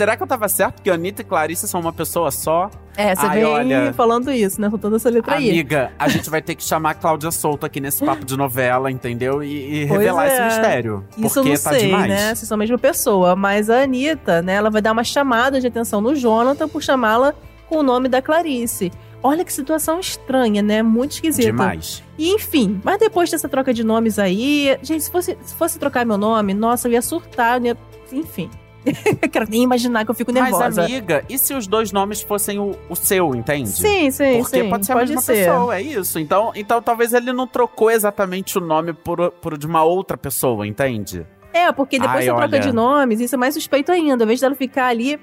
Será 0.00 0.16
que 0.16 0.22
eu 0.22 0.26
tava 0.26 0.48
certo 0.48 0.80
que 0.80 0.88
Anitta 0.88 1.20
e 1.20 1.24
Clarice 1.26 1.68
são 1.68 1.78
uma 1.78 1.92
pessoa 1.92 2.30
só? 2.30 2.70
é, 2.96 3.14
você 3.14 3.26
Ai, 3.26 3.36
vem 3.36 3.44
olha. 3.44 3.92
falando 3.92 4.32
isso, 4.32 4.58
né? 4.58 4.70
Soltando 4.70 4.96
essa 4.96 5.10
letra 5.10 5.34
aí. 5.34 5.50
Amiga, 5.50 5.92
a 5.98 6.08
gente 6.08 6.30
vai 6.30 6.40
ter 6.40 6.54
que 6.54 6.64
chamar 6.64 6.92
a 6.92 6.94
Cláudia 6.94 7.30
Souto 7.30 7.66
aqui 7.66 7.82
nesse 7.82 8.02
papo 8.02 8.24
de 8.24 8.34
novela, 8.34 8.90
entendeu? 8.90 9.42
E, 9.42 9.82
e 9.82 9.84
revelar 9.84 10.26
é. 10.26 10.32
esse 10.32 10.42
mistério. 10.42 11.04
Isso 11.18 11.38
eu 11.38 11.42
porque 11.42 11.48
não 11.50 11.62
tá 11.62 11.70
sei, 11.72 11.86
demais. 11.88 12.08
né? 12.08 12.34
Se 12.34 12.46
são 12.46 12.54
a 12.54 12.58
mesma 12.58 12.78
pessoa. 12.78 13.36
Mas 13.36 13.68
a 13.68 13.82
Anitta, 13.82 14.40
né? 14.40 14.54
Ela 14.54 14.70
vai 14.70 14.80
dar 14.80 14.92
uma 14.92 15.04
chamada 15.04 15.60
de 15.60 15.66
atenção 15.66 16.00
no 16.00 16.16
Jonathan 16.16 16.66
por 16.66 16.82
chamá-la 16.82 17.34
com 17.68 17.76
o 17.76 17.82
nome 17.82 18.08
da 18.08 18.22
Clarice. 18.22 18.90
Olha 19.22 19.44
que 19.44 19.52
situação 19.52 20.00
estranha, 20.00 20.62
né? 20.62 20.82
Muito 20.82 21.12
esquisita. 21.12 21.48
Demais. 21.48 22.02
E 22.16 22.30
enfim, 22.30 22.80
mas 22.82 22.98
depois 22.98 23.30
dessa 23.30 23.50
troca 23.50 23.74
de 23.74 23.84
nomes 23.84 24.18
aí, 24.18 24.78
gente, 24.82 25.04
se 25.04 25.10
fosse, 25.10 25.36
se 25.42 25.54
fosse 25.54 25.78
trocar 25.78 26.06
meu 26.06 26.16
nome, 26.16 26.54
nossa, 26.54 26.88
eu 26.88 26.92
ia 26.92 27.02
surtar, 27.02 27.58
eu 27.60 27.66
ia... 27.66 27.76
enfim. 28.10 28.48
Eu 28.84 29.28
quero 29.28 29.46
nem 29.48 29.62
imaginar 29.62 30.04
que 30.04 30.10
eu 30.10 30.14
fico 30.14 30.32
nervosa. 30.32 30.64
Mas, 30.64 30.78
amiga, 30.78 31.24
e 31.28 31.38
se 31.38 31.54
os 31.54 31.66
dois 31.66 31.92
nomes 31.92 32.22
fossem 32.22 32.58
o, 32.58 32.76
o 32.88 32.96
seu, 32.96 33.34
entende? 33.34 33.68
sim, 33.68 34.10
sim, 34.10 34.38
Porque 34.38 34.62
sim. 34.62 34.70
pode 34.70 34.86
ser 34.86 34.92
a 34.92 34.96
mesma 34.96 35.22
pessoa, 35.22 35.76
é 35.76 35.82
isso. 35.82 36.18
Então, 36.18 36.52
então 36.54 36.80
talvez 36.80 37.12
ele 37.12 37.32
não 37.32 37.46
trocou 37.46 37.90
exatamente 37.90 38.58
o 38.58 38.60
nome 38.60 38.92
por, 38.92 39.30
por 39.32 39.58
de 39.58 39.66
uma 39.66 39.82
outra 39.82 40.16
pessoa, 40.16 40.66
entende? 40.66 41.26
É, 41.52 41.70
porque 41.72 41.98
depois 41.98 42.20
Ai, 42.20 42.26
troca 42.26 42.44
olha. 42.44 42.60
de 42.60 42.72
nomes, 42.72 43.20
isso 43.20 43.34
é 43.34 43.38
mais 43.38 43.54
suspeito 43.54 43.90
ainda. 43.90 44.22
Ao 44.22 44.26
invés 44.26 44.40
dela 44.40 44.54
ficar 44.54 44.86
ali, 44.86 45.18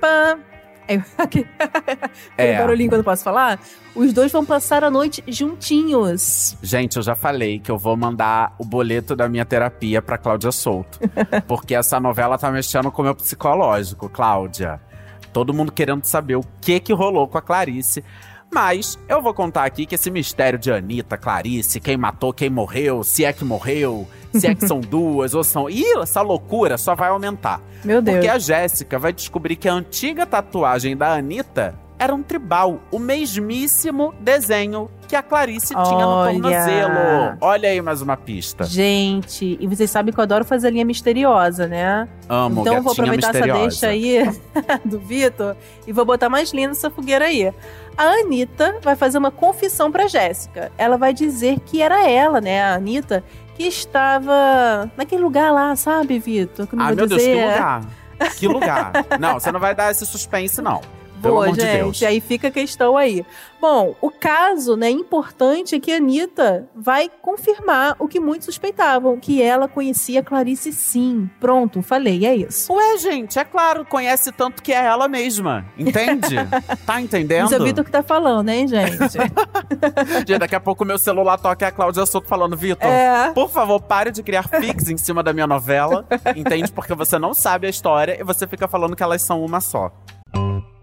pã. 0.00 0.38
Aí, 0.90 1.02
aquele 1.16 1.46
É. 2.36 2.58
barulhinho 2.58 2.90
que 2.90 2.96
eu 2.96 3.04
posso 3.04 3.22
falar. 3.22 3.60
Os 3.94 4.12
dois 4.12 4.30
vão 4.32 4.44
passar 4.44 4.82
a 4.84 4.90
noite 4.90 5.22
juntinhos. 5.26 6.56
Gente, 6.62 6.96
eu 6.96 7.02
já 7.02 7.14
falei 7.14 7.58
que 7.58 7.70
eu 7.70 7.78
vou 7.78 7.96
mandar 7.96 8.54
o 8.58 8.64
boleto 8.64 9.14
da 9.14 9.28
minha 9.28 9.44
terapia 9.44 10.02
pra 10.02 10.18
Cláudia 10.18 10.50
Souto. 10.52 10.98
porque 11.46 11.74
essa 11.74 11.98
novela 12.00 12.36
tá 12.38 12.50
mexendo 12.50 12.90
com 12.90 13.02
o 13.02 13.04
meu 13.04 13.14
psicológico, 13.14 14.08
Cláudia. 14.08 14.80
Todo 15.32 15.54
mundo 15.54 15.70
querendo 15.70 16.04
saber 16.04 16.34
o 16.36 16.44
que 16.60 16.80
que 16.80 16.92
rolou 16.92 17.28
com 17.28 17.38
a 17.38 17.42
Clarice. 17.42 18.04
Mas 18.52 18.98
eu 19.08 19.22
vou 19.22 19.32
contar 19.32 19.64
aqui 19.64 19.86
que 19.86 19.94
esse 19.94 20.10
mistério 20.10 20.58
de 20.58 20.72
Anitta, 20.72 21.16
Clarice, 21.16 21.78
quem 21.78 21.96
matou, 21.96 22.32
quem 22.32 22.50
morreu, 22.50 23.04
se 23.04 23.24
é 23.24 23.32
que 23.32 23.44
morreu, 23.44 24.08
se 24.34 24.46
é 24.46 24.54
que 24.54 24.66
são 24.66 24.80
duas, 24.82 25.34
ou 25.34 25.44
são. 25.44 25.70
Ih, 25.70 25.98
essa 26.00 26.20
loucura 26.20 26.76
só 26.76 26.94
vai 26.94 27.10
aumentar. 27.10 27.60
Meu 27.84 28.02
Deus. 28.02 28.16
Porque 28.16 28.28
a 28.28 28.38
Jéssica 28.38 28.98
vai 28.98 29.12
descobrir 29.12 29.56
que 29.56 29.68
a 29.68 29.72
antiga 29.72 30.26
tatuagem 30.26 30.96
da 30.96 31.14
Anitta 31.14 31.78
era 32.00 32.14
um 32.14 32.22
tribal, 32.22 32.80
o 32.90 32.98
mesmíssimo 32.98 34.14
desenho 34.20 34.90
que 35.06 35.14
a 35.14 35.22
Clarice 35.22 35.74
tinha 35.74 35.84
no 35.84 36.06
Olha. 36.06 36.32
tornozelo. 36.32 37.38
Olha 37.42 37.68
aí 37.68 37.82
mais 37.82 38.00
uma 38.00 38.16
pista. 38.16 38.64
Gente, 38.64 39.58
e 39.60 39.66
vocês 39.66 39.90
sabem 39.90 40.14
que 40.14 40.18
eu 40.18 40.22
adoro 40.22 40.44
fazer 40.44 40.70
linha 40.70 40.84
misteriosa, 40.84 41.66
né? 41.66 42.08
Amo 42.26 42.62
então 42.62 42.76
eu 42.76 42.82
vou 42.82 42.92
aproveitar 42.92 43.34
essa 43.34 43.46
misteriosa. 43.46 43.68
deixa 43.68 43.86
aí 43.88 44.22
do 44.84 44.98
Vitor 44.98 45.56
e 45.86 45.92
vou 45.92 46.06
botar 46.06 46.30
mais 46.30 46.52
linha 46.52 46.68
nessa 46.68 46.88
fogueira 46.90 47.26
aí. 47.26 47.52
A 47.96 48.04
Anitta 48.20 48.78
vai 48.82 48.96
fazer 48.96 49.18
uma 49.18 49.30
confissão 49.30 49.90
pra 49.90 50.06
Jéssica. 50.06 50.72
Ela 50.78 50.96
vai 50.96 51.12
dizer 51.12 51.60
que 51.60 51.82
era 51.82 52.08
ela, 52.08 52.40
né, 52.40 52.62
a 52.62 52.74
Anitta, 52.74 53.22
que 53.54 53.64
estava 53.64 54.90
naquele 54.96 55.22
lugar 55.22 55.52
lá, 55.52 55.76
sabe, 55.76 56.18
Vitor? 56.18 56.66
Vou 56.66 56.78
meu 56.78 57.06
Deus, 57.06 57.10
dizer. 57.10 57.36
que 57.36 57.42
lugar. 57.42 57.82
Que 58.38 58.48
lugar. 58.48 58.92
não, 59.20 59.34
você 59.34 59.52
não 59.52 59.60
vai 59.60 59.74
dar 59.74 59.90
esse 59.90 60.06
suspense, 60.06 60.62
não. 60.62 60.80
Pelo 61.20 61.34
Boa, 61.34 61.46
amor 61.46 61.56
de 61.56 61.62
gente. 61.62 61.76
Deus. 61.76 62.02
Aí 62.02 62.20
fica 62.20 62.48
a 62.48 62.50
questão 62.50 62.96
aí. 62.96 63.24
Bom, 63.60 63.94
o 64.00 64.10
caso, 64.10 64.74
né, 64.74 64.88
importante 64.88 65.74
é 65.74 65.80
que 65.80 65.92
a 65.92 65.96
Anitta 65.96 66.66
vai 66.74 67.10
confirmar 67.20 67.94
o 67.98 68.08
que 68.08 68.18
muitos 68.18 68.46
suspeitavam, 68.46 69.18
que 69.18 69.42
ela 69.42 69.68
conhecia 69.68 70.20
a 70.20 70.22
Clarice 70.22 70.72
sim. 70.72 71.28
Pronto, 71.38 71.82
falei, 71.82 72.26
é 72.26 72.34
isso. 72.34 72.72
Ué, 72.72 72.96
gente, 72.96 73.38
é 73.38 73.44
claro, 73.44 73.84
conhece 73.84 74.32
tanto 74.32 74.62
que 74.62 74.72
é 74.72 74.82
ela 74.82 75.08
mesma. 75.08 75.66
Entende? 75.76 76.36
tá 76.86 77.00
entendendo? 77.00 77.42
Mas 77.42 77.52
é 77.52 77.58
o 77.58 77.64
Vitor 77.64 77.84
que 77.84 77.90
tá 77.90 78.02
falando, 78.02 78.48
hein, 78.48 78.66
gente? 78.66 78.90
Gente, 80.26 80.38
Daqui 80.38 80.54
a 80.54 80.60
pouco 80.60 80.84
meu 80.84 80.98
celular 80.98 81.36
toca 81.36 81.64
e 81.64 81.68
a 81.68 81.72
Cláudia 81.72 82.06
Souto 82.06 82.26
falando, 82.26 82.56
Vitor. 82.56 82.88
é. 82.88 83.30
Por 83.32 83.50
favor, 83.50 83.80
pare 83.80 84.10
de 84.10 84.22
criar 84.22 84.48
fics 84.48 84.88
em 84.88 84.96
cima 84.96 85.22
da 85.22 85.32
minha 85.32 85.46
novela. 85.46 86.06
Entende? 86.34 86.72
Porque 86.72 86.94
você 86.94 87.18
não 87.18 87.34
sabe 87.34 87.66
a 87.66 87.70
história 87.70 88.16
e 88.18 88.24
você 88.24 88.46
fica 88.46 88.66
falando 88.66 88.96
que 88.96 89.02
elas 89.02 89.20
são 89.22 89.44
uma 89.44 89.60
só. 89.60 89.92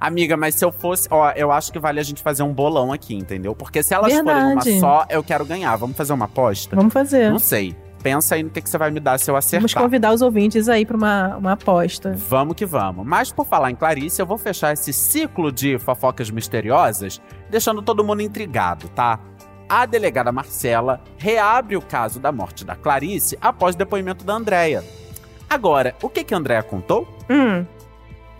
Amiga, 0.00 0.36
mas 0.36 0.54
se 0.54 0.64
eu 0.64 0.72
fosse. 0.72 1.08
Ó, 1.10 1.30
eu 1.30 1.50
acho 1.50 1.72
que 1.72 1.78
vale 1.78 2.00
a 2.00 2.02
gente 2.02 2.22
fazer 2.22 2.42
um 2.42 2.52
bolão 2.52 2.92
aqui, 2.92 3.14
entendeu? 3.14 3.54
Porque 3.54 3.82
se 3.82 3.94
elas 3.94 4.12
forem 4.12 4.22
uma 4.22 4.46
Verdade. 4.46 4.80
só, 4.80 5.06
eu 5.08 5.22
quero 5.22 5.44
ganhar. 5.44 5.74
Vamos 5.76 5.96
fazer 5.96 6.12
uma 6.12 6.24
aposta? 6.26 6.74
Vamos 6.76 6.92
fazer. 6.92 7.30
Não 7.30 7.38
sei. 7.38 7.76
Pensa 8.02 8.36
aí 8.36 8.42
no 8.44 8.50
que, 8.50 8.60
que 8.60 8.70
você 8.70 8.78
vai 8.78 8.90
me 8.90 9.00
dar 9.00 9.18
se 9.18 9.28
eu 9.28 9.36
acertar. 9.36 9.60
Vamos 9.60 9.74
convidar 9.74 10.12
os 10.12 10.22
ouvintes 10.22 10.68
aí 10.68 10.86
pra 10.86 10.96
uma, 10.96 11.36
uma 11.36 11.52
aposta. 11.52 12.14
Vamos 12.16 12.54
que 12.54 12.64
vamos. 12.64 13.04
Mas 13.04 13.32
por 13.32 13.44
falar 13.44 13.70
em 13.70 13.74
Clarice, 13.74 14.20
eu 14.20 14.26
vou 14.26 14.38
fechar 14.38 14.72
esse 14.72 14.92
ciclo 14.92 15.50
de 15.50 15.76
fofocas 15.78 16.30
misteriosas, 16.30 17.20
deixando 17.50 17.82
todo 17.82 18.04
mundo 18.04 18.22
intrigado, 18.22 18.88
tá? 18.90 19.18
A 19.68 19.84
delegada 19.86 20.30
Marcela 20.30 21.00
reabre 21.18 21.76
o 21.76 21.82
caso 21.82 22.20
da 22.20 22.30
morte 22.30 22.64
da 22.64 22.76
Clarice 22.76 23.36
após 23.40 23.74
o 23.74 23.78
depoimento 23.78 24.24
da 24.24 24.34
Andrea. 24.34 24.84
Agora, 25.50 25.94
o 26.00 26.08
que 26.08 26.22
que 26.22 26.34
a 26.34 26.36
Andrea 26.36 26.62
contou? 26.62 27.08
Hum, 27.28 27.64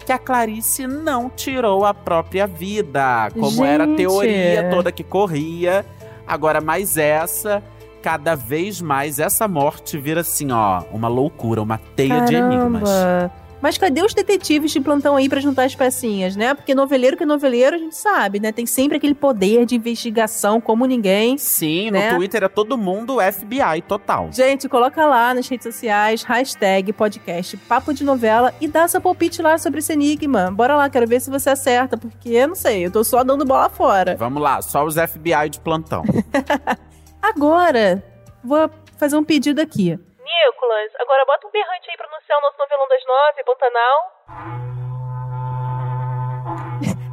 Que 0.06 0.12
a 0.12 0.18
Clarice 0.18 0.86
não 0.86 1.28
tirou 1.28 1.84
a 1.84 1.92
própria 1.92 2.46
vida, 2.46 3.28
como 3.34 3.64
era 3.64 3.82
a 3.82 3.86
Gente. 3.88 3.96
teoria 3.96 4.70
toda 4.70 4.92
que 4.92 5.02
corria. 5.02 5.84
Agora, 6.24 6.60
mais 6.60 6.96
essa, 6.96 7.60
cada 8.02 8.36
vez 8.36 8.80
mais 8.80 9.18
essa 9.18 9.48
morte 9.48 9.98
vira 9.98 10.20
assim, 10.20 10.52
ó, 10.52 10.84
uma 10.92 11.08
loucura, 11.08 11.60
uma 11.60 11.76
teia 11.76 12.20
de 12.20 12.36
enigmas. 12.36 12.88
Mas 13.60 13.78
cadê 13.78 14.02
os 14.02 14.14
detetives 14.14 14.70
de 14.70 14.80
plantão 14.80 15.16
aí 15.16 15.28
pra 15.28 15.40
juntar 15.40 15.64
as 15.64 15.74
pecinhas, 15.74 16.36
né? 16.36 16.54
Porque 16.54 16.74
noveleiro 16.74 17.16
que 17.16 17.22
é 17.22 17.26
noveleiro, 17.26 17.76
a 17.76 17.78
gente 17.78 17.96
sabe, 17.96 18.38
né? 18.38 18.52
Tem 18.52 18.66
sempre 18.66 18.98
aquele 18.98 19.14
poder 19.14 19.64
de 19.64 19.76
investigação 19.76 20.60
como 20.60 20.84
ninguém. 20.86 21.38
Sim, 21.38 21.90
né? 21.90 22.10
no 22.10 22.16
Twitter 22.18 22.44
é 22.44 22.48
todo 22.48 22.76
mundo 22.76 23.18
FBI 23.20 23.82
total. 23.86 24.28
Gente, 24.32 24.68
coloca 24.68 25.04
lá 25.06 25.34
nas 25.34 25.48
redes 25.48 25.64
sociais, 25.64 26.22
hashtag 26.22 26.92
podcast 26.92 27.56
Papo 27.56 27.92
de 27.92 28.04
Novela 28.04 28.54
e 28.60 28.68
dá 28.68 28.86
seu 28.86 29.00
palpite 29.00 29.40
lá 29.40 29.58
sobre 29.58 29.80
esse 29.80 29.92
enigma. 29.92 30.50
Bora 30.50 30.76
lá, 30.76 30.88
quero 30.90 31.06
ver 31.06 31.20
se 31.20 31.30
você 31.30 31.50
acerta, 31.50 31.96
porque 31.96 32.30
eu 32.30 32.48
não 32.48 32.54
sei, 32.54 32.86
eu 32.86 32.90
tô 32.90 33.02
só 33.02 33.24
dando 33.24 33.44
bola 33.44 33.68
fora. 33.68 34.16
Vamos 34.16 34.42
lá, 34.42 34.60
só 34.60 34.84
os 34.84 34.94
FBI 34.94 35.50
de 35.50 35.60
plantão. 35.60 36.04
Agora, 37.22 38.04
vou 38.44 38.70
fazer 38.96 39.16
um 39.16 39.24
pedido 39.24 39.60
aqui. 39.60 39.98
Nicolas, 40.26 40.90
agora 40.98 41.24
bota 41.24 41.46
um 41.46 41.50
berrante 41.52 41.88
aí 41.88 41.96
pra 41.96 42.06
anunciar 42.06 42.38
o 42.38 42.42
nosso 42.42 42.58
novelão 42.58 42.88
das 42.88 43.02
nove, 43.06 43.44
Pantanal. 43.44 44.16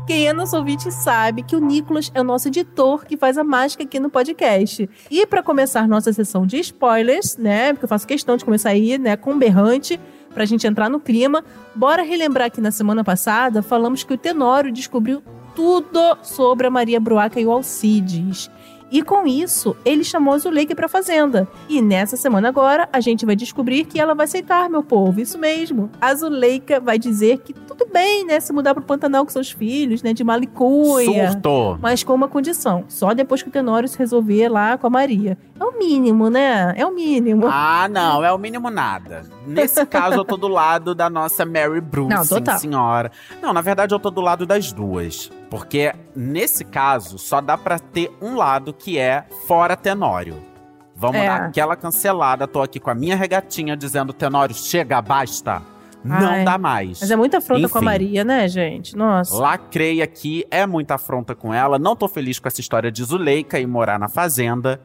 Quem 0.08 0.27
é 0.27 0.34
nosso 0.34 0.58
ouvinte 0.58 0.91
sabe 0.91 1.43
que 1.43 1.55
o 1.55 1.60
Nicolas 1.60 2.12
é 2.13 2.20
o 2.20 2.24
nosso 2.24 2.48
editor 2.50 3.05
que 3.05 3.15
faz 3.15 3.38
a 3.38 3.43
mágica 3.43 3.84
aqui 3.84 4.00
no 4.00 4.10
podcast. 4.10 4.89
E 5.10 5.25
pra 5.25 5.41
começar 5.41 5.88
nossa 5.88 6.12
sessão 6.12 6.46
de 6.46 6.60
spoilers, 6.60 7.38
né? 7.38 7.72
Porque 7.72 7.86
eu 7.86 7.89
faço 7.89 8.08
questão 8.08 8.36
de 8.36 8.43
começar 8.43 8.72
aí, 8.72 8.98
né, 8.98 9.15
com 9.15 9.38
berrante 9.38 10.00
pra 10.34 10.43
gente 10.43 10.65
entrar 10.67 10.89
no 10.89 11.00
clima. 11.00 11.46
Bora 11.75 12.01
relembrar 12.01 12.51
que 12.51 12.60
na 12.60 12.72
semana 12.72 13.03
passada 13.03 13.62
falamos 13.62 14.03
que 14.03 14.13
o 14.13 14.17
Tenório 14.17 14.74
descobriu 14.74 15.24
tudo 15.55 16.17
sobre 16.24 16.65
a 16.67 16.72
Maria 16.72 17.00
Bruaca 17.00 17.39
e 17.39 17.46
o 17.46 17.51
Alcides. 17.51 18.50
E 18.94 19.02
com 19.02 19.26
isso, 19.26 19.76
ele 19.84 20.04
chamou 20.04 20.36
a 20.36 20.38
Zuleika 20.38 20.76
pra 20.76 20.88
fazenda. 20.88 21.48
E 21.68 21.82
nessa 21.82 22.16
semana 22.16 22.48
agora, 22.48 22.88
a 22.94 23.00
gente 23.00 23.26
vai 23.26 23.36
descobrir 23.36 23.86
que 23.86 24.00
ela 24.00 24.14
vai 24.14 24.26
aceitar, 24.26 24.70
meu 24.70 24.84
povo. 24.84 25.20
Isso 25.20 25.40
mesmo. 25.40 25.90
A 26.00 26.14
Zuleika 26.14 26.80
vai 26.80 27.00
dizer 27.00 27.40
que 27.40 27.54
tudo 27.54 27.88
bem, 27.92 28.24
né, 28.24 28.40
se 28.40 28.54
mudar 28.54 28.76
pro 28.76 28.84
Pantanal 28.84 29.26
com 29.26 29.32
seus 29.32 29.50
filhos, 29.50 30.04
né, 30.04 30.14
de 30.14 30.24
Malicuia. 30.24 31.32
Surto! 31.32 31.80
Mas 31.82 32.04
com 32.04 32.14
uma 32.14 32.28
condição. 32.28 32.84
Só 32.88 33.16
depois 33.16 33.42
que 33.42 33.50
o 33.50 33.52
Tenório 33.52 33.90
se 33.90 33.98
resolver 33.98 34.48
lá 34.48 34.78
com 34.78 34.86
a 34.86 34.92
Maria. 34.92 35.40
É 35.60 35.64
o 35.64 35.76
mínimo, 35.76 36.30
né? 36.30 36.76
É 36.78 36.86
o 36.86 36.94
mínimo. 36.94 37.48
Ah, 37.50 37.88
não, 37.90 38.24
é 38.24 38.32
o 38.32 38.38
mínimo 38.38 38.70
nada. 38.70 39.24
Nesse 39.48 39.84
caso, 39.88 40.18
eu 40.18 40.26
tô 40.26 40.38
do 40.38 40.48
lado 40.48 40.94
da 40.94 41.10
nossa 41.10 41.44
Mary 41.46 41.82
Bruce, 41.82 42.14
Não, 42.14 42.58
senhora. 42.60 43.12
Não, 43.42 43.54
na 43.54 43.62
verdade, 43.62 43.96
eu 43.96 44.00
tô 44.00 44.12
do 44.12 44.22
lado 44.22 44.46
das 44.46 44.72
duas. 44.72 45.32
Porque 45.50 45.94
nesse 46.16 46.64
caso, 46.66 47.18
só 47.18 47.40
dá 47.40 47.58
pra 47.58 47.78
ter 47.80 48.12
um 48.22 48.36
lado 48.36 48.74
que 48.74 48.98
é 48.98 49.26
fora 49.48 49.76
Tenório. 49.76 50.36
Vamos 50.96 51.18
É. 51.22 51.26
dar 51.28 51.42
aquela 51.46 51.76
cancelada. 51.76 52.48
Tô 52.48 52.62
aqui 52.62 52.80
com 52.80 52.90
a 52.90 52.96
minha 52.96 53.16
regatinha 53.16 53.76
dizendo: 53.76 54.14
Tenório, 54.14 54.56
chega, 54.56 55.02
basta. 55.02 55.62
Não 56.04 56.18
Ai, 56.30 56.44
dá 56.44 56.58
mais. 56.58 57.00
Mas 57.00 57.12
é 57.12 57.16
muita 57.16 57.38
afronta 57.38 57.70
com 57.70 57.78
a 57.78 57.80
Enfim. 57.82 57.86
Maria, 57.86 58.24
né, 58.26 58.48
gente? 58.48 58.96
Nossa. 58.96 59.34
Lacrei 59.36 60.02
aqui, 60.02 60.46
é 60.52 60.66
muita 60.66 60.96
afronta 60.96 61.34
com 61.34 61.54
ela. 61.54 61.80
Não 61.80 61.96
tô 61.96 62.08
feliz 62.10 62.40
com 62.40 62.48
essa 62.48 62.60
história 62.60 62.92
de 62.92 63.02
Zuleika 63.04 63.58
e 63.60 63.66
morar 63.66 63.98
na 63.98 64.10
fazenda. 64.10 64.82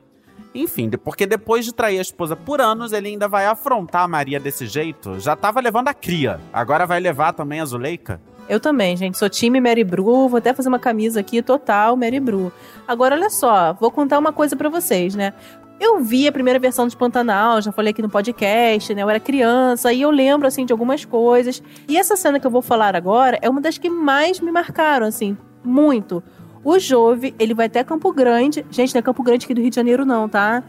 Enfim, 0.55 0.89
porque 0.91 1.27
depois 1.27 1.65
de 1.65 1.75
trair 1.75 1.99
a 1.99 2.03
esposa 2.03 2.37
por 2.37 2.61
anos, 2.61 2.93
ele 2.93 3.09
ainda 3.09 3.27
vai 3.29 3.47
afrontar 3.47 4.03
a 4.05 4.09
Maria 4.09 4.39
desse 4.39 4.67
jeito. 4.67 5.19
Já 5.19 5.35
tava 5.35 5.61
levando 5.61 5.89
a 5.89 5.95
cria. 5.95 6.41
Agora 6.53 6.87
vai 6.87 7.01
levar 7.01 7.33
também 7.33 7.61
a 7.61 7.65
Zuleika? 7.65 8.21
Eu 8.49 8.59
também, 8.59 8.97
gente. 8.97 9.19
Sou 9.19 9.29
time 9.29 9.61
Mary 9.61 9.85
Bru. 9.85 10.29
Vou 10.29 10.39
até 10.39 10.55
fazer 10.55 10.69
uma 10.69 10.79
camisa 10.79 11.21
aqui 11.21 11.43
total 11.43 11.97
Mary 11.97 12.19
Bru. 12.19 12.51
Agora, 12.87 13.15
olha 13.15 13.29
só. 13.29 13.75
Vou 13.75 13.91
contar 13.91 14.19
uma 14.19 14.33
coisa 14.33 14.57
pra 14.57 14.69
vocês, 14.69 15.15
né? 15.15 15.35
Eu 15.81 16.01
vi 16.01 16.27
a 16.27 16.33
primeira 16.33 16.59
versão 16.59 16.89
de 16.89 16.97
Pantanal, 16.97 17.63
já 17.63 17.71
falei 17.71 17.93
aqui 17.93 18.03
no 18.03 18.09
podcast, 18.09 18.93
né? 18.93 19.03
Eu 19.03 19.09
era 19.09 19.21
criança 19.21 19.93
e 19.93 20.03
eu 20.03 20.11
lembro, 20.11 20.49
assim, 20.49 20.67
de 20.67 20.73
algumas 20.73 21.05
coisas. 21.05 21.63
E 21.87 21.97
essa 21.97 22.17
cena 22.17 22.41
que 22.41 22.47
eu 22.47 22.51
vou 22.51 22.63
falar 22.63 22.97
agora 22.97 23.39
é 23.41 23.49
uma 23.49 23.61
das 23.61 23.79
que 23.79 23.89
mais 23.89 24.41
me 24.41 24.51
marcaram, 24.51 25.07
assim, 25.07 25.37
muito. 25.63 26.21
O 26.65 26.77
Jove, 26.81 27.33
ele 27.39 27.55
vai 27.55 27.67
até 27.67 27.85
Campo 27.85 28.13
Grande. 28.13 28.67
Gente, 28.71 28.93
não 28.93 28.99
é 28.99 29.03
Campo 29.03 29.23
Grande 29.23 29.45
aqui 29.45 29.55
do 29.55 29.61
Rio 29.61 29.71
de 29.71 29.77
Janeiro, 29.77 30.05
não, 30.05 30.29
tá? 30.29 30.65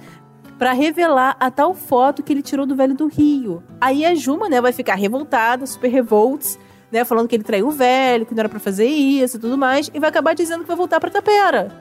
Pra 0.59 0.74
revelar 0.74 1.36
a 1.39 1.50
tal 1.50 1.74
foto 1.74 2.21
que 2.21 2.31
ele 2.31 2.43
tirou 2.43 2.67
do 2.67 2.75
velho 2.75 2.93
do 2.93 3.07
Rio. 3.07 3.63
Aí 3.81 4.05
a 4.05 4.13
Juma, 4.13 4.48
né, 4.48 4.62
vai 4.62 4.71
ficar 4.71 4.93
revoltada, 4.93 5.65
super 5.65 5.89
revolts, 5.89 6.59
né? 6.91 7.03
Falando 7.05 7.27
que 7.27 7.36
ele 7.36 7.43
traiu 7.43 7.67
o 7.67 7.72
velho, 7.72 8.25
que 8.25 8.34
não 8.34 8.41
era 8.41 8.50
pra 8.50 8.60
fazer 8.60 8.86
isso 8.86 9.38
e 9.38 9.39
tudo 9.39 9.58
mais. 9.58 9.89
E 9.93 10.00
vai 10.00 10.10
acabar 10.10 10.34
dizendo 10.34 10.62
que 10.62 10.67
vai 10.67 10.77
voltar 10.77 11.00
pra 11.00 11.10
Tapera. 11.10 11.72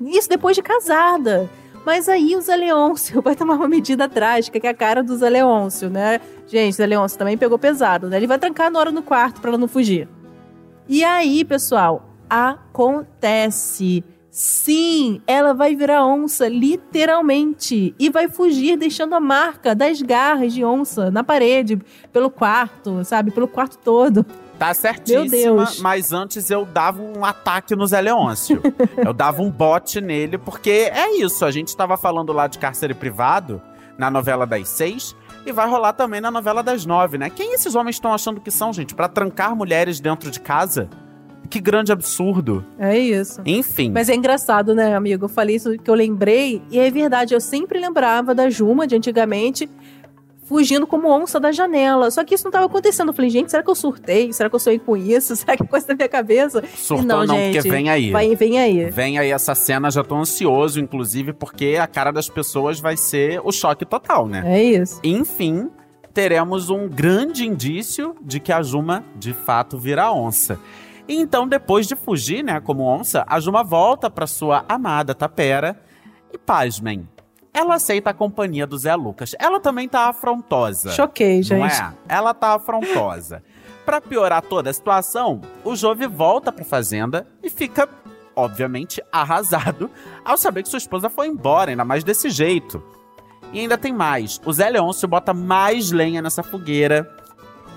Isso 0.00 0.28
depois 0.28 0.56
de 0.56 0.62
casada. 0.62 1.48
Mas 1.84 2.08
aí 2.08 2.34
o 2.34 2.40
Zé 2.40 2.56
Leôncio 2.56 3.20
vai 3.22 3.36
tomar 3.36 3.54
uma 3.54 3.68
medida 3.68 4.08
drástica, 4.08 4.58
que 4.58 4.66
é 4.66 4.70
a 4.70 4.74
cara 4.74 5.02
do 5.02 5.16
Zé 5.16 5.30
Leôncio, 5.30 5.88
né? 5.88 6.20
Gente, 6.46 6.74
Zé 6.74 6.84
Leôncio 6.84 7.16
também 7.16 7.38
pegou 7.38 7.58
pesado, 7.58 8.08
né? 8.08 8.16
Ele 8.16 8.26
vai 8.26 8.38
trancar 8.38 8.70
Nora 8.70 8.90
no 8.90 9.02
quarto 9.02 9.40
pra 9.40 9.50
ela 9.50 9.58
não 9.58 9.68
fugir. 9.68 10.08
E 10.88 11.04
aí, 11.04 11.44
pessoal, 11.44 12.08
acontece. 12.28 14.04
Sim, 14.36 15.22
ela 15.26 15.54
vai 15.54 15.74
virar 15.74 16.04
onça, 16.04 16.46
literalmente. 16.46 17.94
E 17.98 18.10
vai 18.10 18.28
fugir, 18.28 18.76
deixando 18.76 19.14
a 19.14 19.20
marca 19.20 19.74
das 19.74 20.02
garras 20.02 20.52
de 20.52 20.62
onça 20.62 21.10
na 21.10 21.24
parede, 21.24 21.80
pelo 22.12 22.28
quarto, 22.28 23.02
sabe? 23.02 23.30
Pelo 23.30 23.48
quarto 23.48 23.78
todo. 23.78 24.26
Tá 24.58 24.74
certíssima, 24.74 25.30
Deus. 25.30 25.80
mas 25.80 26.12
antes 26.12 26.50
eu 26.50 26.66
dava 26.66 27.00
um 27.00 27.24
ataque 27.24 27.74
no 27.74 27.86
Zé 27.86 27.98
Leôncio. 28.02 28.60
eu 28.98 29.14
dava 29.14 29.40
um 29.40 29.50
bote 29.50 30.02
nele, 30.02 30.36
porque 30.36 30.90
é 30.92 31.16
isso. 31.16 31.42
A 31.42 31.50
gente 31.50 31.74
tava 31.74 31.96
falando 31.96 32.30
lá 32.30 32.46
de 32.46 32.58
cárcere 32.58 32.92
privado 32.92 33.62
na 33.96 34.10
novela 34.10 34.46
das 34.46 34.68
seis. 34.68 35.16
E 35.46 35.52
vai 35.52 35.66
rolar 35.66 35.94
também 35.94 36.20
na 36.20 36.30
novela 36.30 36.62
das 36.62 36.84
nove, 36.84 37.16
né? 37.16 37.30
Quem 37.30 37.54
esses 37.54 37.74
homens 37.74 37.96
estão 37.96 38.12
achando 38.12 38.38
que 38.38 38.50
são, 38.50 38.70
gente? 38.70 38.94
Pra 38.94 39.08
trancar 39.08 39.56
mulheres 39.56 39.98
dentro 39.98 40.30
de 40.30 40.40
casa? 40.40 40.90
Que 41.46 41.60
grande 41.60 41.92
absurdo. 41.92 42.64
É 42.78 42.98
isso. 42.98 43.40
Enfim. 43.44 43.90
Mas 43.92 44.08
é 44.08 44.14
engraçado, 44.14 44.74
né, 44.74 44.94
amigo? 44.94 45.24
Eu 45.24 45.28
falei 45.28 45.56
isso 45.56 45.76
que 45.78 45.90
eu 45.90 45.94
lembrei, 45.94 46.62
e 46.70 46.78
é 46.78 46.90
verdade, 46.90 47.34
eu 47.34 47.40
sempre 47.40 47.78
lembrava 47.78 48.34
da 48.34 48.50
Juma 48.50 48.86
de 48.86 48.96
antigamente 48.96 49.68
fugindo 50.46 50.86
como 50.86 51.08
onça 51.08 51.38
da 51.38 51.52
janela. 51.52 52.10
Só 52.10 52.24
que 52.24 52.34
isso 52.34 52.44
não 52.44 52.50
estava 52.50 52.66
acontecendo. 52.66 53.08
Eu 53.08 53.14
falei, 53.14 53.30
gente, 53.30 53.50
será 53.50 53.62
que 53.62 53.70
eu 53.70 53.74
surtei? 53.74 54.32
Será 54.32 54.48
que 54.48 54.54
eu 54.54 54.60
sonhei 54.60 54.78
com 54.78 54.96
isso? 54.96 55.34
Será 55.36 55.56
que 55.56 55.62
é 55.62 55.66
coisa 55.66 55.86
da 55.88 55.94
minha 55.94 56.08
cabeça? 56.08 56.62
Surtou 56.74 57.04
não, 57.04 57.26
não, 57.26 57.34
gente, 57.34 57.56
porque 57.56 57.68
vem 57.68 57.90
aí. 57.90 58.10
Vai, 58.10 58.34
vem 58.34 58.58
aí. 58.58 58.90
Vem 58.90 59.18
aí 59.18 59.30
essa 59.30 59.54
cena, 59.54 59.90
já 59.90 60.02
tô 60.02 60.16
ansioso, 60.16 60.80
inclusive, 60.80 61.32
porque 61.32 61.76
a 61.80 61.86
cara 61.86 62.12
das 62.12 62.28
pessoas 62.28 62.80
vai 62.80 62.96
ser 62.96 63.40
o 63.44 63.52
choque 63.52 63.84
total, 63.84 64.26
né? 64.26 64.42
É 64.46 64.62
isso. 64.62 65.00
Enfim, 65.02 65.68
teremos 66.14 66.70
um 66.70 66.88
grande 66.88 67.46
indício 67.46 68.14
de 68.22 68.40
que 68.40 68.52
a 68.52 68.62
Juma, 68.62 69.04
de 69.16 69.32
fato, 69.32 69.76
vira 69.76 70.12
onça. 70.12 70.58
E 71.08 71.14
então, 71.14 71.46
depois 71.46 71.86
de 71.86 71.94
fugir, 71.94 72.42
né, 72.42 72.60
como 72.60 72.82
onça, 72.84 73.24
a 73.28 73.38
Juma 73.38 73.62
volta 73.62 74.10
pra 74.10 74.26
sua 74.26 74.64
amada 74.68 75.14
Tapera 75.14 75.80
e, 76.32 76.38
pasmem, 76.38 77.08
ela 77.54 77.76
aceita 77.76 78.10
a 78.10 78.14
companhia 78.14 78.66
do 78.66 78.76
Zé 78.76 78.94
Lucas. 78.94 79.34
Ela 79.38 79.58
também 79.58 79.88
tá 79.88 80.08
afrontosa. 80.08 80.90
Choquei, 80.90 81.42
gente. 81.42 81.58
Não 81.58 81.66
é? 81.66 81.94
Ela 82.08 82.34
tá 82.34 82.54
afrontosa. 82.54 83.42
Pra 83.84 84.00
piorar 84.00 84.42
toda 84.42 84.68
a 84.68 84.72
situação, 84.72 85.40
o 85.64 85.74
Jove 85.76 86.06
volta 86.06 86.52
pra 86.52 86.64
fazenda 86.64 87.26
e 87.42 87.48
fica, 87.48 87.88
obviamente, 88.34 89.02
arrasado 89.10 89.90
ao 90.24 90.36
saber 90.36 90.64
que 90.64 90.68
sua 90.68 90.76
esposa 90.76 91.08
foi 91.08 91.28
embora, 91.28 91.70
ainda 91.70 91.84
mais 91.84 92.04
desse 92.04 92.28
jeito. 92.28 92.82
E 93.52 93.60
ainda 93.60 93.78
tem 93.78 93.92
mais. 93.92 94.40
O 94.44 94.52
Zé 94.52 94.68
Leôncio 94.68 95.08
bota 95.08 95.32
mais 95.32 95.92
lenha 95.92 96.20
nessa 96.20 96.42
fogueira 96.42 97.15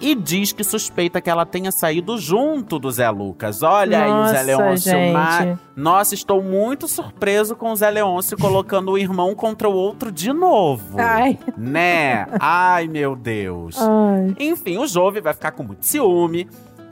e 0.02 0.16
diz 0.16 0.52
que 0.52 0.64
suspeita 0.64 1.20
que 1.22 1.30
ela 1.30 1.46
tenha 1.46 1.72
saído 1.72 2.18
junto 2.18 2.80
do 2.80 2.90
Zé 2.92 3.10
Lucas. 3.10 3.62
Olha 3.62 4.04
aí 4.04 4.10
o 4.12 4.26
Zé 4.28 4.34
Nossa, 4.34 4.44
Leôncio. 4.44 4.92
gente. 4.92 5.14
ma- 5.14 5.60
Nossa, 5.76 6.14
estou 6.16 6.42
muito 6.42 6.88
surpreso 6.88 7.56
com 7.56 7.72
o 7.72 7.76
Zé 7.76 7.90
Leôncio 7.90 8.38
colocando 8.38 8.92
o 8.92 8.98
irmão 8.98 9.36
contra 9.36 9.68
o 9.70 9.74
outro 9.74 10.12
de 10.12 10.32
novo. 10.34 10.98
Ai, 11.00 11.38
Né? 11.58 12.26
Ai, 12.40 12.88
meu 12.88 13.16
Deus. 13.16 13.76
ai. 13.80 14.36
Enfim, 14.40 14.78
o 14.78 14.88
Jove 14.88 15.22
vai 15.22 15.34
ficar 15.34 15.52
com 15.52 15.64
muito 15.64 15.86
ciúme. 15.86 16.48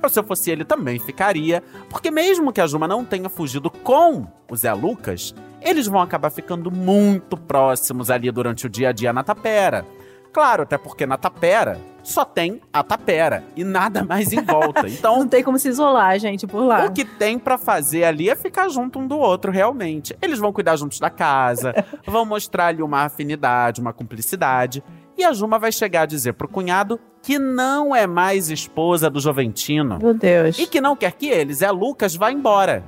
Se 0.10 0.20
eu 0.20 0.24
fosse 0.24 0.50
ele, 0.52 0.64
também 0.64 1.00
ficaria. 1.00 1.62
Porque 1.90 2.10
mesmo 2.10 2.54
que 2.54 2.62
a 2.62 2.68
Juma 2.68 2.88
não 2.88 3.04
tenha 3.04 3.28
fugido 3.28 3.70
com 3.70 4.26
o 4.50 4.56
Zé 4.56 4.72
Lucas, 4.72 5.36
eles 5.62 5.86
vão 5.88 6.00
acabar 6.00 6.30
ficando 6.30 6.72
muito 6.72 7.36
próximos 7.36 8.10
ali 8.10 8.32
durante 8.32 8.66
o 8.68 8.70
dia 8.70 8.90
a 8.90 8.92
dia 8.94 9.12
na 9.12 9.22
Tapera. 9.24 9.86
Claro, 10.32 10.64
até 10.64 10.78
porque 10.78 11.06
na 11.06 11.18
Tapera 11.18 11.80
só 12.04 12.24
tem 12.24 12.62
a 12.72 12.84
Tapera 12.84 13.44
e 13.56 13.64
nada 13.64 14.04
mais 14.04 14.32
em 14.32 14.42
volta. 14.42 14.88
Então, 14.88 15.20
Não 15.20 15.28
tem 15.28 15.44
como 15.44 15.60
se 15.60 15.68
isolar, 15.68 16.18
gente, 16.20 16.48
por 16.48 16.62
lá. 16.62 16.86
o 16.86 16.92
que 16.92 17.04
tem 17.04 17.38
pra 17.38 17.58
fazer 17.58 18.04
ali 18.06 18.30
é 18.30 18.36
ficar 18.36 18.70
junto 18.70 19.00
um 19.00 19.08
do 19.08 19.18
outro, 19.18 19.52
realmente. 19.52 20.16
Eles 20.22 20.40
vão 20.40 20.54
cuidar 20.54 20.76
juntos 20.78 21.00
da 21.00 21.10
casa, 21.10 21.74
vão 22.08 22.26
mostrar 22.26 22.68
ali 22.68 22.82
uma 22.82 23.02
afinidade, 23.02 23.82
uma 23.82 23.92
cumplicidade. 23.94 24.84
E 25.18 25.24
a 25.24 25.34
Juma 25.34 25.58
vai 25.58 25.72
chegar 25.72 26.04
a 26.04 26.06
dizer 26.06 26.34
pro 26.34 26.48
cunhado 26.48 27.00
que 27.24 27.40
não 27.40 27.96
é 27.96 28.06
mais 28.08 28.50
esposa 28.50 29.10
do 29.10 29.20
Joventino 29.20 29.98
Meu 30.00 30.14
Deus. 30.14 30.58
e 30.60 30.68
que 30.68 30.80
não 30.80 30.96
quer 30.96 31.12
que 31.14 31.28
ele, 31.28 31.54
Zé 31.54 31.72
Lucas, 31.72 32.16
vá 32.16 32.32
embora. 32.32 32.84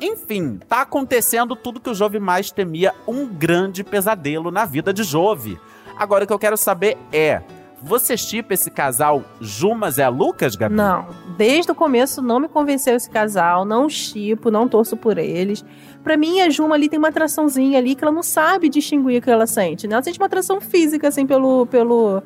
Enfim, 0.00 0.58
tá 0.68 0.82
acontecendo 0.82 1.56
tudo 1.56 1.80
que 1.80 1.90
o 1.90 1.94
Jove 1.94 2.18
mais 2.20 2.50
temia, 2.50 2.94
um 3.06 3.26
grande 3.26 3.82
pesadelo 3.82 4.50
na 4.50 4.64
vida 4.64 4.92
de 4.92 5.02
Jove. 5.02 5.58
Agora 5.98 6.24
o 6.24 6.26
que 6.26 6.32
eu 6.32 6.38
quero 6.38 6.56
saber 6.56 6.96
é, 7.12 7.42
você 7.82 8.16
chipa 8.16 8.54
esse 8.54 8.70
casal 8.70 9.22
Juma 9.40 9.90
Zé 9.90 10.08
Lucas, 10.08 10.56
Gabi? 10.56 10.74
Não, 10.74 11.06
desde 11.36 11.70
o 11.70 11.74
começo 11.74 12.20
não 12.20 12.40
me 12.40 12.48
convenceu 12.48 12.94
esse 12.94 13.08
casal, 13.08 13.64
não 13.64 13.88
chipo, 13.88 14.50
não 14.50 14.68
torço 14.68 14.96
por 14.96 15.18
eles. 15.18 15.64
Pra 16.02 16.16
mim, 16.16 16.40
a 16.40 16.50
Juma 16.50 16.74
ali 16.74 16.88
tem 16.88 16.98
uma 16.98 17.08
atraçãozinha 17.08 17.78
ali 17.78 17.94
que 17.94 18.02
ela 18.02 18.12
não 18.12 18.22
sabe 18.22 18.68
distinguir 18.68 19.18
o 19.18 19.22
que 19.22 19.30
ela 19.30 19.46
sente, 19.46 19.86
né? 19.86 19.94
Ela 19.94 20.02
sente 20.02 20.18
uma 20.18 20.26
atração 20.26 20.60
física, 20.60 21.08
assim, 21.08 21.26
pelo, 21.26 21.66
pelo, 21.66 22.22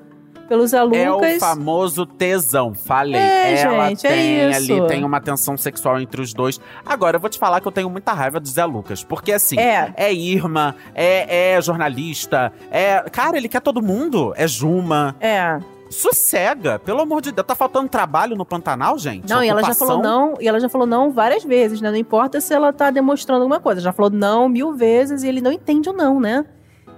pelo 0.52 0.66
Zé 0.66 0.82
Lucas. 0.82 1.00
É 1.00 1.36
o 1.36 1.40
famoso 1.40 2.04
tesão, 2.04 2.74
falei. 2.74 3.18
É, 3.18 3.58
Ela 3.58 3.88
gente, 3.88 4.06
é 4.06 4.10
tem 4.10 4.50
isso. 4.50 4.72
ali, 4.74 4.86
tem 4.86 5.02
uma 5.02 5.18
tensão 5.18 5.56
sexual 5.56 5.98
entre 5.98 6.20
os 6.20 6.34
dois. 6.34 6.60
Agora, 6.84 7.16
eu 7.16 7.20
vou 7.20 7.30
te 7.30 7.38
falar 7.38 7.58
que 7.62 7.66
eu 7.66 7.72
tenho 7.72 7.88
muita 7.88 8.12
raiva 8.12 8.38
do 8.38 8.46
Zé 8.46 8.62
Lucas. 8.66 9.02
Porque, 9.02 9.32
assim, 9.32 9.58
É. 9.58 9.94
é 9.96 10.12
Irma, 10.12 10.76
é, 10.94 11.54
é 11.54 11.62
jornalista, 11.62 12.52
é. 12.70 13.00
Cara, 13.10 13.38
ele 13.38 13.48
quer 13.48 13.62
todo 13.62 13.80
mundo. 13.80 14.34
É 14.36 14.46
Juma. 14.46 15.16
É. 15.18 15.58
Sossega, 15.88 16.78
pelo 16.78 17.00
amor 17.00 17.22
de 17.22 17.32
Deus. 17.32 17.46
Tá 17.46 17.54
faltando 17.54 17.88
trabalho 17.88 18.36
no 18.36 18.44
Pantanal, 18.44 18.98
gente? 18.98 19.30
Não, 19.30 19.42
e 19.42 19.48
ela 19.48 19.62
já 19.62 19.74
falou 19.74 20.02
não, 20.02 20.34
e 20.38 20.46
ela 20.46 20.60
já 20.60 20.68
falou 20.68 20.86
não 20.86 21.10
várias 21.10 21.44
vezes, 21.44 21.80
né? 21.80 21.90
Não 21.90 21.96
importa 21.98 22.42
se 22.42 22.52
ela 22.52 22.74
tá 22.74 22.90
demonstrando 22.90 23.40
alguma 23.42 23.58
coisa. 23.60 23.80
Já 23.80 23.92
falou 23.92 24.10
não 24.10 24.50
mil 24.50 24.74
vezes 24.74 25.22
e 25.22 25.28
ele 25.28 25.40
não 25.40 25.50
entende 25.52 25.88
o 25.88 25.94
não, 25.94 26.20
né? 26.20 26.44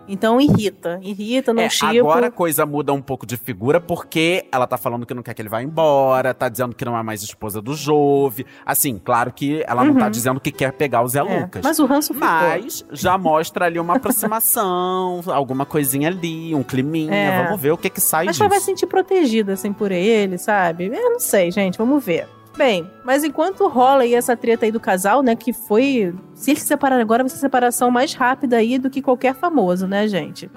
Então 0.07 0.39
irrita, 0.41 0.99
irrita, 1.03 1.53
não 1.55 1.63
É, 1.63 1.69
chipo. 1.71 1.87
agora 1.87 2.27
a 2.27 2.31
coisa 2.31 2.67
muda 2.67 2.93
um 2.93 3.01
pouco 3.01 3.25
de 3.27 3.37
figura, 3.39 3.81
porque 3.81 4.45
ela 4.53 4.67
tá 4.67 4.77
falando 4.77 5.07
que 5.07 5.15
não 5.15 5.23
quer 5.23 5.33
que 5.33 5.41
ele 5.41 5.49
vá 5.49 5.63
embora, 5.63 6.35
tá 6.35 6.49
dizendo 6.49 6.75
que 6.75 6.85
não 6.85 6.97
é 6.97 7.03
mais 7.03 7.23
esposa 7.23 7.63
do 7.63 7.75
Jove. 7.75 8.45
Assim, 8.67 8.99
claro 9.03 9.33
que 9.33 9.65
ela 9.67 9.83
não 9.85 9.95
tá 9.95 10.05
Uhum. 10.07 10.11
dizendo 10.11 10.41
que 10.41 10.53
quer 10.53 10.73
pegar 10.73 11.03
o 11.03 11.09
Zé 11.09 11.21
É, 11.21 11.23
Lucas. 11.41 11.63
Mas 11.65 11.79
o 11.79 11.87
ranço 11.87 12.13
ficou. 12.13 12.29
Mas 12.29 12.85
já 12.93 13.17
mostra 13.17 13.65
ali 13.65 13.79
uma 13.81 13.97
aproximação, 13.97 15.21
alguma 15.29 15.65
coisinha 15.65 16.09
ali, 16.09 16.55
um 16.55 16.63
climinha. 16.63 17.15
É. 17.15 17.45
Vamos 17.45 17.61
ver 17.61 17.73
o 17.73 17.79
que 17.79 17.89
que 17.89 18.01
sai 18.01 18.27
Mas 18.27 18.35
disso. 18.37 18.43
ela 18.43 18.51
vai 18.51 18.61
se 18.61 18.67
sentir 18.67 18.87
protegida, 18.87 19.53
assim, 19.55 19.73
por 19.73 19.91
ele, 19.91 20.37
sabe? 20.39 20.87
Eu 20.87 21.11
não 21.13 21.21
sei, 21.21 21.51
gente, 21.51 21.79
vamos 21.79 22.05
ver. 22.05 22.27
Bem, 22.57 22.89
mas 23.05 23.25
enquanto 23.25 23.67
rola 23.67 24.03
aí 24.03 24.15
essa 24.15 24.37
treta 24.37 24.65
aí 24.65 24.71
do 24.71 24.79
casal, 24.79 25.23
né, 25.23 25.35
que 25.35 25.53
foi... 25.53 26.15
Se 26.35 26.53
eles 26.53 26.63
se 26.63 26.69
separarem 26.69 27.03
agora, 27.03 27.25
vai 27.25 27.31
ser 27.31 27.39
separação 27.39 27.91
mais 27.91 28.15
rápida 28.15 28.57
aí 28.59 28.79
do 28.79 28.89
que 28.89 29.03
qualquer 29.03 29.35
famoso, 29.35 29.89
né, 29.89 30.07
gente? 30.07 30.49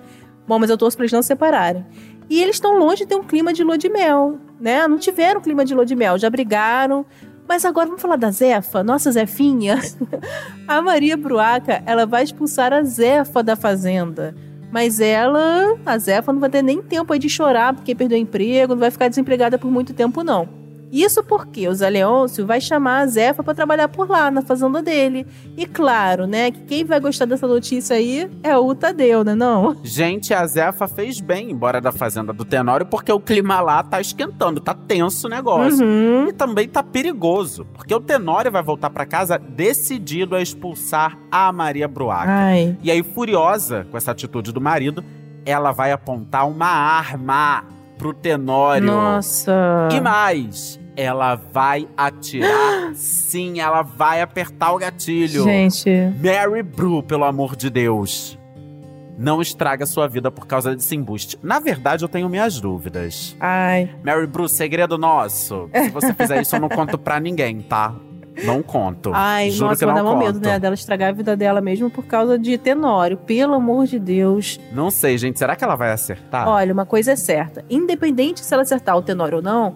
Bom, 0.48 0.60
mas 0.60 0.70
eu 0.70 0.78
torço 0.78 0.96
pra 0.96 1.06
eles 1.06 1.12
não 1.12 1.24
se 1.24 1.28
separarem. 1.28 1.84
E 2.30 2.42
eles 2.42 2.58
estão 2.58 2.78
longe 2.78 2.98
de 3.04 3.08
ter 3.08 3.16
um 3.16 3.24
clima 3.24 3.52
de 3.52 3.64
lua 3.64 3.78
de 3.78 3.90
mel, 3.90 4.38
né? 4.60 4.88
Não 4.88 4.98
tiveram 4.98 5.42
clima 5.42 5.66
de 5.66 5.74
lua 5.74 5.86
de 5.86 5.96
mel, 5.96 6.18
já 6.20 6.30
brigaram. 6.30 7.06
Mas 7.48 7.66
agora 7.66 7.88
vamos 7.88 8.02
falar 8.02 8.18
da 8.18 8.30
Zefa, 8.30 8.84
nossa 8.84 9.12
Zefinha. 9.12 9.80
a 10.68 10.82
Maria 10.82 11.18
Bruaca, 11.18 11.82
ela 11.86 12.06
vai 12.06 12.24
expulsar 12.24 12.74
a 12.74 12.84
Zefa 12.84 13.42
da 13.42 13.56
fazenda. 13.56 14.36
Mas 14.72 15.00
ela, 15.00 15.78
a 15.86 15.98
Zefa, 15.98 16.34
não 16.34 16.42
vai 16.42 16.50
ter 16.50 16.62
nem 16.62 16.82
tempo 16.82 17.12
aí 17.12 17.20
de 17.20 17.30
chorar 17.30 17.74
porque 17.74 17.96
perdeu 17.96 18.18
o 18.18 18.22
emprego, 18.22 18.74
não 18.74 18.82
vai 18.82 18.92
ficar 18.92 19.08
desempregada 19.08 19.58
por 19.58 19.72
muito 19.72 19.94
tempo, 19.94 20.24
não. 20.24 20.67
Isso 20.92 21.24
porque 21.24 21.68
o 21.68 21.74
Zé 21.74 21.90
Leôncio 21.90 22.46
vai 22.46 22.62
chamar 22.62 23.00
a 23.00 23.08
Zefa 23.08 23.44
para 23.44 23.54
trabalhar 23.54 23.88
por 23.88 24.10
lá, 24.10 24.32
na 24.32 24.42
fazenda 24.42 24.82
dele. 24.82 25.26
E 25.56 25.66
claro, 25.66 26.26
né, 26.26 26.52
que 26.52 26.62
quem 26.62 26.86
vai 26.86 27.00
gostar 27.00 27.26
dessa 27.26 27.48
notícia 27.48 27.96
aí 27.96 28.30
é 28.44 28.58
o 28.58 28.74
Tadeu, 28.74 29.24
né 29.24 29.36
não? 29.36 29.78
Gente, 29.84 30.34
a 30.34 30.46
Zefa 30.46 30.88
fez 30.88 31.20
bem 31.20 31.52
embora 31.52 31.82
da 31.82 31.92
fazenda 31.92 32.32
do 32.32 32.46
Tenório, 32.46 32.86
porque 32.86 33.12
o 33.12 33.20
clima 33.20 33.60
lá 33.60 33.84
tá 33.84 34.00
esquentando, 34.00 34.60
tá 34.60 34.74
tenso 34.74 35.28
o 35.28 35.30
negócio. 35.30 35.86
Uhum. 35.86 36.28
E 36.30 36.34
também 36.34 36.68
tá 36.68 36.82
perigoso, 36.82 37.66
porque 37.74 37.94
o 37.94 38.00
Tenório 38.00 38.52
vai 38.52 38.64
voltar 38.64 38.90
pra 38.90 39.06
casa 39.06 39.38
decidido 39.38 40.36
a 40.36 40.42
expulsar 40.42 41.18
a 41.32 41.52
Maria 41.52 41.88
Bruaca. 41.88 42.32
Ai, 42.32 42.78
E 42.82 42.92
aí, 42.92 43.04
furiosa 43.04 43.86
com 43.90 43.98
essa 43.98 44.12
atitude 44.12 44.52
do 44.52 44.62
marido, 44.62 45.04
ela 45.46 45.72
vai 45.72 45.92
apontar 45.92 46.48
uma 46.48 46.68
arma 46.68 47.64
pro 47.98 48.14
Tenório. 48.14 48.86
nossa. 48.88 49.90
E 49.92 50.00
mais, 50.00 50.80
ela 50.96 51.36
vai 51.36 51.88
atirar. 51.98 52.92
sim, 52.96 53.60
ela 53.60 53.82
vai 53.82 54.22
apertar 54.22 54.72
o 54.74 54.78
gatilho. 54.78 55.44
Gente, 55.44 55.90
Mary 56.24 56.64
Bru, 56.64 57.04
pelo 57.04 57.24
amor 57.24 57.56
de 57.56 57.70
Deus. 57.70 58.38
Não 59.20 59.42
estraga 59.42 59.86
sua 59.88 60.08
vida 60.08 60.30
por 60.30 60.46
causa 60.46 60.76
desse 60.76 60.96
embuste. 60.96 61.40
Na 61.42 61.60
verdade, 61.60 62.04
eu 62.06 62.10
tenho 62.10 62.30
minhas 62.30 62.62
dúvidas. 62.62 63.36
ai. 63.40 63.90
Mary 64.04 64.28
Bru, 64.28 64.48
segredo 64.48 64.96
nosso. 64.96 65.68
Se 65.74 65.90
você 65.90 66.14
fizer 66.14 66.42
isso, 66.42 66.56
eu 66.56 66.60
não 66.60 66.70
conto 66.70 67.00
pra 67.00 67.20
ninguém, 67.20 67.62
tá? 67.62 67.96
Não 68.46 68.62
conto. 68.62 69.12
Ai, 69.14 69.50
Juro 69.50 69.70
nossa, 69.70 69.86
que 69.86 69.92
não 69.92 70.02
um 70.02 70.14
conto. 70.14 70.26
medo, 70.26 70.40
né? 70.40 70.60
Dela 70.60 70.76
estragar 70.76 71.10
a 71.10 71.12
vida 71.12 71.36
dela 71.36 71.62
mesmo 71.62 71.90
por 71.90 72.06
causa 72.06 72.38
de 72.38 72.58
Tenório. 72.58 73.18
Pelo 73.18 73.54
amor 73.54 73.86
de 73.88 74.00
Deus. 74.00 74.60
Não 74.74 74.90
sei, 74.90 75.18
gente. 75.18 75.40
Será 75.40 75.56
que 75.56 75.64
ela 75.64 75.76
vai 75.76 75.92
acertar? 75.92 76.48
Olha, 76.48 76.74
uma 76.74 76.86
coisa 76.86 77.12
é 77.12 77.16
certa. 77.16 77.64
Independente 77.70 78.44
se 78.44 78.54
ela 78.54 78.64
acertar 78.64 78.98
o 78.98 79.02
Tenório 79.02 79.38
ou 79.38 79.42
não, 79.44 79.76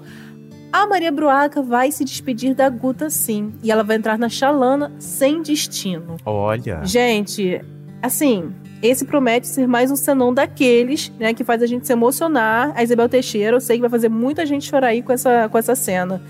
a 0.71 0.87
Maria 0.87 1.11
Bruaca 1.11 1.61
vai 1.61 1.91
se 1.91 2.05
despedir 2.05 2.55
da 2.55 2.69
Guta 2.69 3.09
sim. 3.09 3.53
E 3.61 3.71
ela 3.71 3.83
vai 3.83 3.97
entrar 3.97 4.17
na 4.17 4.29
Xalana 4.29 4.91
sem 4.99 5.41
destino. 5.41 6.17
Olha. 6.25 6.79
Gente, 6.83 7.61
assim, 8.01 8.53
esse 8.81 9.05
promete 9.05 9.47
ser 9.47 9.67
mais 9.67 9.91
um 9.91 9.95
senão 9.95 10.33
daqueles, 10.33 11.11
né, 11.19 11.33
que 11.33 11.43
faz 11.43 11.61
a 11.61 11.67
gente 11.67 11.85
se 11.85 11.93
emocionar. 11.93 12.71
A 12.75 12.81
Isabel 12.81 13.09
Teixeira, 13.09 13.57
eu 13.57 13.61
sei 13.61 13.77
que 13.77 13.81
vai 13.81 13.89
fazer 13.89 14.09
muita 14.09 14.45
gente 14.45 14.67
chorar 14.67 14.87
aí 14.87 15.01
com 15.01 15.11
essa, 15.11 15.49
com 15.49 15.57
essa 15.57 15.75
cena. 15.75 16.21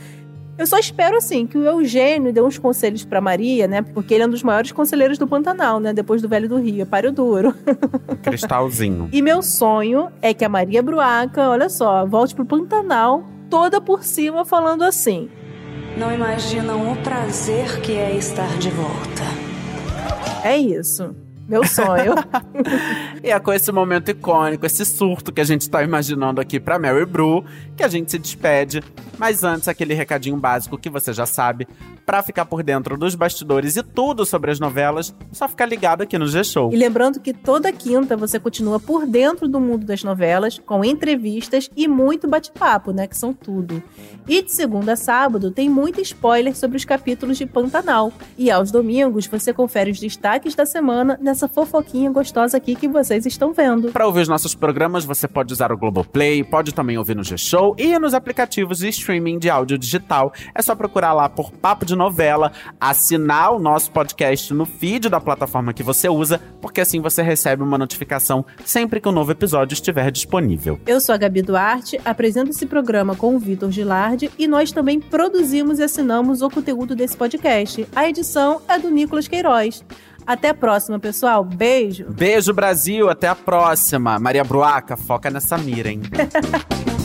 Eu 0.62 0.67
só 0.67 0.78
espero, 0.78 1.17
assim, 1.17 1.47
que 1.47 1.58
o 1.58 1.65
Eugênio 1.65 2.32
dê 2.32 2.39
uns 2.39 2.60
conselhos 2.60 3.04
pra 3.04 3.19
Maria, 3.19 3.67
né? 3.67 3.82
Porque 3.82 4.13
ele 4.13 4.21
é 4.21 4.28
um 4.28 4.30
dos 4.30 4.43
maiores 4.43 4.71
conselheiros 4.71 5.17
do 5.17 5.26
Pantanal, 5.26 5.80
né? 5.80 5.91
Depois 5.91 6.21
do 6.21 6.30
Velho 6.30 6.47
do 6.47 6.58
Rio, 6.60 6.84
é 6.84 6.86
páreo 6.86 7.12
duro. 7.12 7.52
Cristalzinho. 8.21 9.10
E 9.12 9.24
meu 9.24 9.41
sonho 9.41 10.12
é 10.21 10.36
que 10.36 10.45
a 10.45 10.50
Maria 10.50 10.84
Bruaca, 10.84 11.50
olha 11.50 11.67
só, 11.67 12.06
volte 12.06 12.36
pro 12.36 12.45
Pantanal 12.45 13.24
toda 13.50 13.82
por 13.82 14.04
cima 14.04 14.45
falando 14.45 14.84
assim. 14.84 15.32
Não 15.97 16.13
imaginam 16.13 16.91
o 16.91 16.95
prazer 16.97 17.82
que 17.82 17.93
é 17.93 18.15
estar 18.15 18.60
de 18.60 18.69
volta. 18.69 19.24
É 20.43 20.56
isso. 20.60 21.15
Meu 21.51 21.67
sonho. 21.67 22.15
E 23.23 23.29
é 23.29 23.39
com 23.39 23.53
esse 23.53 23.71
momento 23.71 24.09
icônico, 24.09 24.65
esse 24.65 24.83
surto 24.83 25.31
que 25.31 25.39
a 25.39 25.43
gente 25.43 25.69
tá 25.69 25.83
imaginando 25.83 26.41
aqui 26.41 26.59
pra 26.59 26.79
Mary 26.79 27.05
Brew, 27.05 27.45
que 27.77 27.83
a 27.83 27.87
gente 27.87 28.09
se 28.09 28.17
despede. 28.17 28.81
Mas 29.15 29.43
antes, 29.43 29.67
aquele 29.67 29.93
recadinho 29.93 30.35
básico 30.37 30.75
que 30.75 30.89
você 30.89 31.13
já 31.13 31.27
sabe. 31.27 31.67
Pra 32.12 32.21
ficar 32.21 32.43
por 32.43 32.62
dentro 32.62 32.97
dos 32.97 33.15
bastidores 33.15 33.78
e 33.78 33.82
tudo 33.82 34.26
sobre 34.26 34.52
as 34.52 34.60
novelas, 34.60 35.15
só 35.32 35.47
ficar 35.47 35.65
ligado 35.65 36.02
aqui 36.02 36.17
no 36.17 36.28
G-Show. 36.28 36.74
E 36.74 36.76
lembrando 36.76 37.21
que 37.21 37.34
toda 37.34 37.71
quinta 37.71 38.17
você 38.17 38.38
continua 38.38 38.82
por 38.82 39.08
dentro 39.08 39.47
do 39.47 39.62
mundo 39.62 39.86
das 39.86 40.04
novelas, 40.04 40.60
com 40.65 40.84
entrevistas 40.84 41.69
e 41.74 41.88
muito 41.88 42.28
bate-papo, 42.28 42.91
né? 42.91 43.08
Que 43.08 43.17
são 43.17 43.34
tudo. 43.34 43.82
E 44.28 44.41
de 44.41 44.52
segunda 44.52 44.91
a 44.91 44.95
sábado 44.97 45.52
tem 45.52 45.69
muito 45.69 46.02
spoiler 46.02 46.54
sobre 46.54 46.76
os 46.76 46.84
capítulos 46.84 47.38
de 47.38 47.45
Pantanal. 47.45 48.12
E 48.38 48.52
aos 48.52 48.71
domingos 48.71 49.26
você 49.26 49.54
confere 49.54 49.89
os 49.89 49.97
destaques 49.97 50.54
da 50.54 50.65
semana 50.65 51.17
nessa 51.21 51.47
fofoquinha 51.47 52.12
gostosa 52.12 52.58
aqui 52.58 52.76
que 52.76 52.89
vocês 52.89 53.26
estão 53.26 53.54
vendo. 53.54 53.89
Para 53.93 54.06
ouvir 54.06 54.19
os 54.19 54.28
nossos 54.28 54.54
programas, 54.54 55.06
você 55.06 55.30
pode 55.30 55.54
usar 55.54 55.71
o 55.71 55.78
Globoplay, 55.78 56.43
pode 56.43 56.74
também 56.74 56.97
ouvir 56.97 57.15
no 57.15 57.24
G-Show 57.24 57.74
e 57.80 57.97
nos 57.97 58.13
aplicativos 58.13 58.80
de 58.80 58.89
streaming 58.89 59.39
de 59.39 59.50
áudio 59.50 59.78
digital. 59.78 60.34
É 60.54 60.62
só 60.62 60.76
procurar 60.76 61.13
lá 61.13 61.30
por 61.30 61.52
Papo 61.52 61.86
de 61.86 62.00
Novela, 62.01 62.51
assinar 62.79 63.53
o 63.53 63.59
nosso 63.59 63.91
podcast 63.91 64.51
no 64.55 64.65
feed 64.65 65.07
da 65.07 65.21
plataforma 65.21 65.71
que 65.71 65.83
você 65.83 66.09
usa, 66.09 66.41
porque 66.59 66.81
assim 66.81 66.99
você 66.99 67.21
recebe 67.21 67.61
uma 67.61 67.77
notificação 67.77 68.43
sempre 68.65 68.99
que 68.99 69.07
um 69.07 69.11
novo 69.11 69.31
episódio 69.31 69.75
estiver 69.75 70.09
disponível. 70.09 70.79
Eu 70.87 70.99
sou 70.99 71.13
a 71.13 71.17
Gabi 71.17 71.43
Duarte, 71.43 72.01
apresento 72.03 72.49
esse 72.49 72.65
programa 72.65 73.15
com 73.15 73.35
o 73.35 73.39
Vitor 73.39 73.69
Gilardi 73.69 74.31
e 74.39 74.47
nós 74.47 74.71
também 74.71 74.99
produzimos 74.99 75.77
e 75.77 75.83
assinamos 75.83 76.41
o 76.41 76.49
conteúdo 76.49 76.95
desse 76.95 77.15
podcast. 77.15 77.87
A 77.95 78.09
edição 78.09 78.63
é 78.67 78.79
do 78.79 78.89
Nicolas 78.89 79.27
Queiroz. 79.27 79.85
Até 80.25 80.49
a 80.49 80.53
próxima, 80.55 80.99
pessoal. 80.99 81.43
Beijo. 81.43 82.05
Beijo, 82.09 82.51
Brasil. 82.51 83.09
Até 83.09 83.27
a 83.27 83.35
próxima. 83.35 84.17
Maria 84.17 84.43
Bruaca, 84.43 84.97
foca 84.97 85.29
nessa 85.29 85.57
mira, 85.57 85.89
hein? 85.89 86.01